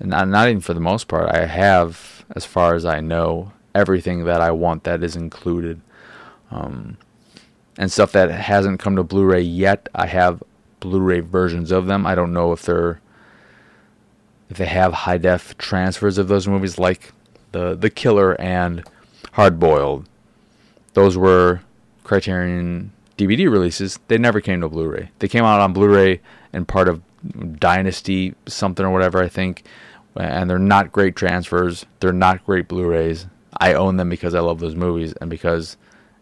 not, 0.00 0.28
not 0.28 0.48
even 0.48 0.60
for 0.60 0.74
the 0.74 0.80
most 0.80 1.06
part, 1.06 1.30
I 1.30 1.46
have, 1.46 2.24
as 2.34 2.44
far 2.44 2.74
as 2.74 2.84
I 2.84 3.00
know, 3.00 3.52
everything 3.74 4.24
that 4.24 4.40
I 4.40 4.50
want 4.50 4.84
that 4.84 5.02
is 5.02 5.16
included. 5.16 5.80
Um, 6.50 6.98
and 7.78 7.90
stuff 7.90 8.12
that 8.12 8.30
hasn't 8.30 8.80
come 8.80 8.96
to 8.96 9.02
Blu 9.02 9.24
ray 9.24 9.40
yet, 9.40 9.88
I 9.94 10.06
have 10.06 10.42
Blu 10.80 11.00
ray 11.00 11.20
versions 11.20 11.70
of 11.70 11.86
them. 11.86 12.06
I 12.06 12.14
don't 12.14 12.32
know 12.32 12.52
if 12.52 12.62
they're. 12.62 13.00
If 14.50 14.58
they 14.58 14.66
have 14.66 14.92
high 14.92 15.16
def 15.16 15.56
transfers 15.56 16.18
of 16.18 16.28
those 16.28 16.46
movies, 16.46 16.78
like 16.78 17.12
the 17.52 17.74
the 17.74 17.90
Killer 17.90 18.40
and 18.40 18.82
Hard 19.32 19.58
Boiled, 19.58 20.08
those 20.94 21.16
were 21.16 21.60
Criterion 22.04 22.92
DVD 23.16 23.50
releases, 23.50 23.98
they 24.08 24.18
never 24.18 24.40
came 24.40 24.60
to 24.60 24.68
Blu-ray. 24.68 25.10
They 25.18 25.28
came 25.28 25.44
out 25.44 25.60
on 25.60 25.72
Blu-ray 25.72 26.20
and 26.52 26.66
part 26.66 26.88
of 26.88 27.02
Dynasty 27.58 28.34
something 28.46 28.84
or 28.84 28.90
whatever 28.90 29.22
I 29.22 29.28
think, 29.28 29.64
and 30.16 30.50
they're 30.50 30.58
not 30.58 30.92
great 30.92 31.14
transfers. 31.14 31.86
They're 32.00 32.12
not 32.12 32.44
great 32.44 32.68
Blu-rays. 32.68 33.26
I 33.56 33.74
own 33.74 33.96
them 33.96 34.08
because 34.08 34.34
I 34.34 34.40
love 34.40 34.58
those 34.58 34.74
movies 34.74 35.12
and 35.20 35.30
because 35.30 35.76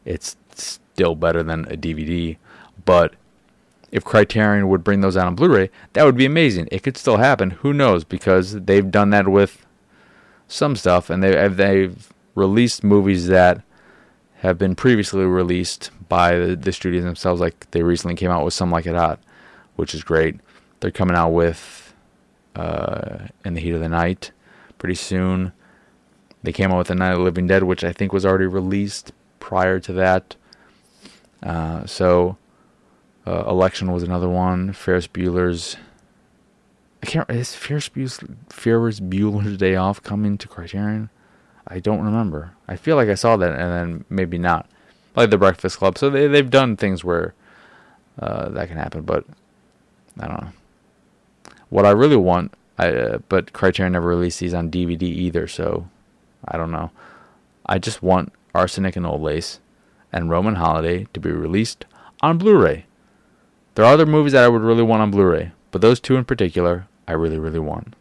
it's 0.05 0.37
still 0.55 1.14
better 1.14 1.43
than 1.43 1.64
a 1.66 1.77
DVD. 1.77 2.37
But 2.85 3.14
if 3.90 4.05
Criterion 4.05 4.69
would 4.69 4.85
bring 4.85 5.01
those 5.01 5.16
out 5.16 5.27
on 5.27 5.35
Blu-ray, 5.35 5.71
that 5.95 6.05
would 6.05 6.16
be 6.16 6.27
amazing. 6.27 6.69
It 6.71 6.83
could 6.83 6.97
still 6.97 7.16
happen. 7.16 7.51
Who 7.51 7.73
knows? 7.73 8.05
Because 8.05 8.53
they've 8.53 8.90
done 8.90 9.11
that 9.11 9.29
with 9.29 9.64
some 10.51 10.77
stuff, 10.77 11.11
and 11.11 11.23
they 11.23 11.49
they've 11.49 12.13
released 12.35 12.85
movies 12.85 13.29
that 13.29 13.63
have 14.39 14.59
been 14.59 14.75
previously 14.75 15.25
released 15.25 15.91
by 16.09 16.37
the, 16.37 16.57
the 16.57 16.73
studios 16.73 17.05
themselves. 17.05 17.41
Like 17.41 17.71
they 17.71 17.83
recently 17.83 18.17
came 18.17 18.31
out 18.31 18.45
with 18.45 18.55
Some 18.55 18.71
Like 18.71 18.87
It 18.87 18.95
Hot, 18.95 19.21
which 19.77 19.95
is 19.95 20.03
great. 20.03 20.41
They're 20.81 20.91
coming 20.91 21.17
out 21.17 21.31
with 21.31 21.95
uh, 22.57 23.29
In 23.45 23.55
the 23.55 23.61
Heat 23.61 23.73
of 23.73 23.81
the 23.81 23.89
Night 23.89 24.33
pretty 24.79 24.95
soon. 24.95 25.53
They 26.43 26.53
came 26.53 26.73
out 26.73 26.79
with 26.79 26.89
The 26.89 26.95
Night 26.95 27.13
of 27.13 27.19
the 27.19 27.25
Living 27.25 27.47
Dead, 27.47 27.65
which 27.65 27.85
I 27.85 27.93
think 27.93 28.13
was 28.13 28.25
already 28.25 28.47
released 28.47 29.13
prior 29.41 29.79
to 29.81 29.93
that. 29.93 30.37
Uh, 31.43 31.85
so, 31.85 32.39
uh, 33.27 33.45
Election 33.47 33.93
was 33.93 34.03
another 34.03 34.29
one. 34.29 34.73
Ferris 34.73 35.07
Bueller's. 35.07 35.77
I 37.03 37.07
can't. 37.07 37.31
Is 37.31 37.55
Ferris 37.55 37.89
Bueller's, 37.89 39.57
Day 39.57 39.77
Off 39.77 40.03
coming 40.03 40.37
to 40.39 40.49
Criterion? 40.49 41.11
I 41.67 41.79
don't 41.79 42.03
remember. 42.03 42.53
I 42.69 42.77
feel 42.77 42.97
like 42.97 43.09
I 43.09 43.15
saw 43.15 43.37
that, 43.37 43.53
and 43.53 43.73
then 43.73 44.05
maybe 44.11 44.39
not. 44.39 44.69
Like 45.17 45.31
the 45.31 45.39
Breakfast 45.39 45.79
Club. 45.79 45.99
So 45.99 46.11
they 46.11 46.27
they've 46.27 46.51
done 46.51 46.77
things 46.77 47.03
where 47.03 47.35
uh, 48.19 48.49
that 48.51 48.69
can 48.69 48.77
happen, 48.77 49.03
but 49.03 49.25
I 50.19 50.27
don't 50.27 50.43
know. 50.43 50.53
What 51.69 51.87
I 51.87 51.91
really 51.91 52.17
want, 52.17 52.53
I 52.79 52.91
uh, 52.91 53.19
but 53.29 53.53
Criterion 53.53 53.93
never 53.93 54.09
released 54.09 54.41
these 54.41 54.55
on 54.55 54.71
DVD 54.71 55.03
either, 55.03 55.47
so 55.47 55.89
I 56.47 56.57
don't 56.57 56.71
know. 56.71 56.91
I 57.67 57.79
just 57.79 58.03
want 58.03 58.33
Arsenic 58.55 58.97
and 58.97 59.07
Old 59.07 59.23
Lace 59.23 59.61
and 60.13 60.31
Roman 60.31 60.57
Holiday 60.57 61.07
to 61.13 61.21
be 61.21 61.31
released 61.31 61.87
on 62.21 62.39
Blu-ray. 62.39 62.87
There 63.75 63.85
are 63.85 63.95
other 63.95 64.07
movies 64.07 64.33
that 64.33 64.45
I 64.45 64.49
would 64.49 64.63
really 64.63 64.83
want 64.83 65.03
on 65.03 65.11
Blu-ray, 65.11 65.53
but 65.71 65.81
those 65.81 66.01
two 66.01 66.17
in 66.17 66.25
particular, 66.25 66.89
I 67.11 67.14
really, 67.14 67.38
really 67.40 67.59
want. 67.59 67.96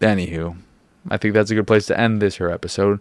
Anywho, 0.00 0.56
I 1.10 1.18
think 1.18 1.34
that's 1.34 1.50
a 1.50 1.54
good 1.54 1.66
place 1.66 1.84
to 1.86 2.00
end 2.00 2.22
this 2.22 2.38
here 2.38 2.48
episode. 2.48 3.00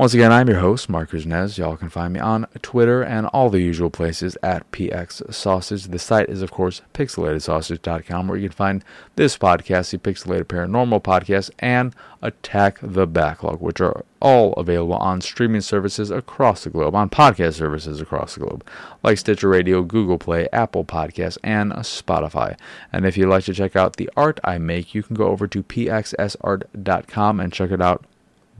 Once 0.00 0.14
again, 0.14 0.32
I'm 0.32 0.48
your 0.48 0.60
host, 0.60 0.88
Marc 0.88 1.10
Kuznez. 1.10 1.58
Y'all 1.58 1.76
can 1.76 1.90
find 1.90 2.14
me 2.14 2.20
on 2.20 2.46
Twitter 2.62 3.02
and 3.02 3.26
all 3.26 3.50
the 3.50 3.60
usual 3.60 3.90
places 3.90 4.34
at 4.42 4.72
PX 4.72 5.34
Sausage. 5.34 5.88
The 5.88 5.98
site 5.98 6.30
is, 6.30 6.40
of 6.40 6.50
course, 6.50 6.80
pixelatedsausage.com, 6.94 8.26
where 8.26 8.38
you 8.38 8.48
can 8.48 8.56
find 8.56 8.84
this 9.16 9.36
podcast, 9.36 9.90
the 9.90 9.98
Pixelated 9.98 10.44
Paranormal 10.44 11.02
Podcast, 11.02 11.50
and 11.58 11.94
Attack 12.22 12.78
the 12.80 13.06
Backlog, 13.06 13.60
which 13.60 13.78
are 13.82 14.06
all 14.22 14.54
available 14.54 14.94
on 14.94 15.20
streaming 15.20 15.60
services 15.60 16.10
across 16.10 16.64
the 16.64 16.70
globe, 16.70 16.94
on 16.94 17.10
podcast 17.10 17.56
services 17.56 18.00
across 18.00 18.36
the 18.36 18.40
globe, 18.40 18.66
like 19.02 19.18
Stitcher 19.18 19.50
Radio, 19.50 19.82
Google 19.82 20.16
Play, 20.16 20.48
Apple 20.50 20.86
Podcasts, 20.86 21.36
and 21.44 21.72
Spotify. 21.72 22.56
And 22.90 23.04
if 23.04 23.18
you'd 23.18 23.28
like 23.28 23.44
to 23.44 23.52
check 23.52 23.76
out 23.76 23.96
the 23.96 24.08
art 24.16 24.40
I 24.44 24.56
make, 24.56 24.94
you 24.94 25.02
can 25.02 25.14
go 25.14 25.26
over 25.26 25.46
to 25.48 25.62
pxsart.com 25.62 27.40
and 27.40 27.52
check 27.52 27.70
it 27.70 27.82
out 27.82 28.06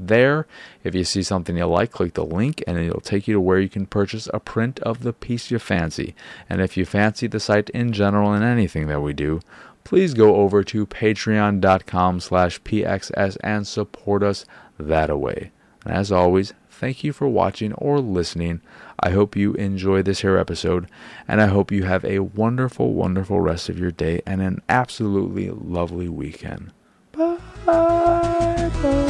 there. 0.09 0.47
If 0.85 0.95
you 0.95 1.05
see 1.05 1.23
something 1.23 1.57
you 1.57 1.67
like, 1.67 1.91
click 1.91 2.15
the 2.15 2.25
link 2.25 2.63
and 2.67 2.79
it'll 2.79 3.01
take 3.01 3.29
you 3.29 3.35
to 3.35 3.41
where 3.41 3.59
you 3.61 3.69
can 3.69 3.87
purchase 3.87 4.29
a 4.33 4.41
print 4.41 4.79
of 4.81 5.03
the 5.03 5.13
piece 5.13 5.51
you 5.51 5.59
fancy. 5.59 6.15
And 6.49 6.61
if 6.61 6.77
you 6.77 6.85
fancy 6.85 7.27
the 7.27 7.41
site 7.41 7.71
in 7.71 7.93
general 7.93 8.33
and 8.33 8.45
anything 8.45 8.87
that 8.89 9.01
we 9.01 9.13
do, 9.13 9.41
please 9.85 10.15
go 10.15 10.37
over 10.37 10.63
to 10.65 10.87
patreon.com 10.87 12.21
slash 12.21 12.61
pxs 12.63 13.37
and 13.43 13.67
support 13.67 14.23
us 14.23 14.45
that 14.79 15.17
way. 15.19 15.53
And 15.85 15.95
as 15.95 16.13
always, 16.13 16.53
thank 16.69 17.05
you 17.05 17.13
for 17.13 17.29
watching 17.29 17.73
or 17.75 18.01
listening. 18.01 18.61
I 18.99 19.11
hope 19.11 19.35
you 19.35 19.55
enjoy 19.55 20.03
this 20.03 20.21
here 20.21 20.37
episode, 20.37 20.89
and 21.27 21.41
I 21.41 21.47
hope 21.47 21.73
you 21.73 21.85
have 21.85 22.05
a 22.05 22.19
wonderful, 22.21 22.93
wonderful 22.93 23.41
rest 23.41 23.69
of 23.69 23.79
your 23.79 23.91
day 23.91 24.21
and 24.27 24.43
an 24.43 24.61
absolutely 24.69 25.51
lovely 25.51 26.09
weekend. 26.09 26.73
Bye. 27.13 27.39
Bye. 27.65 29.10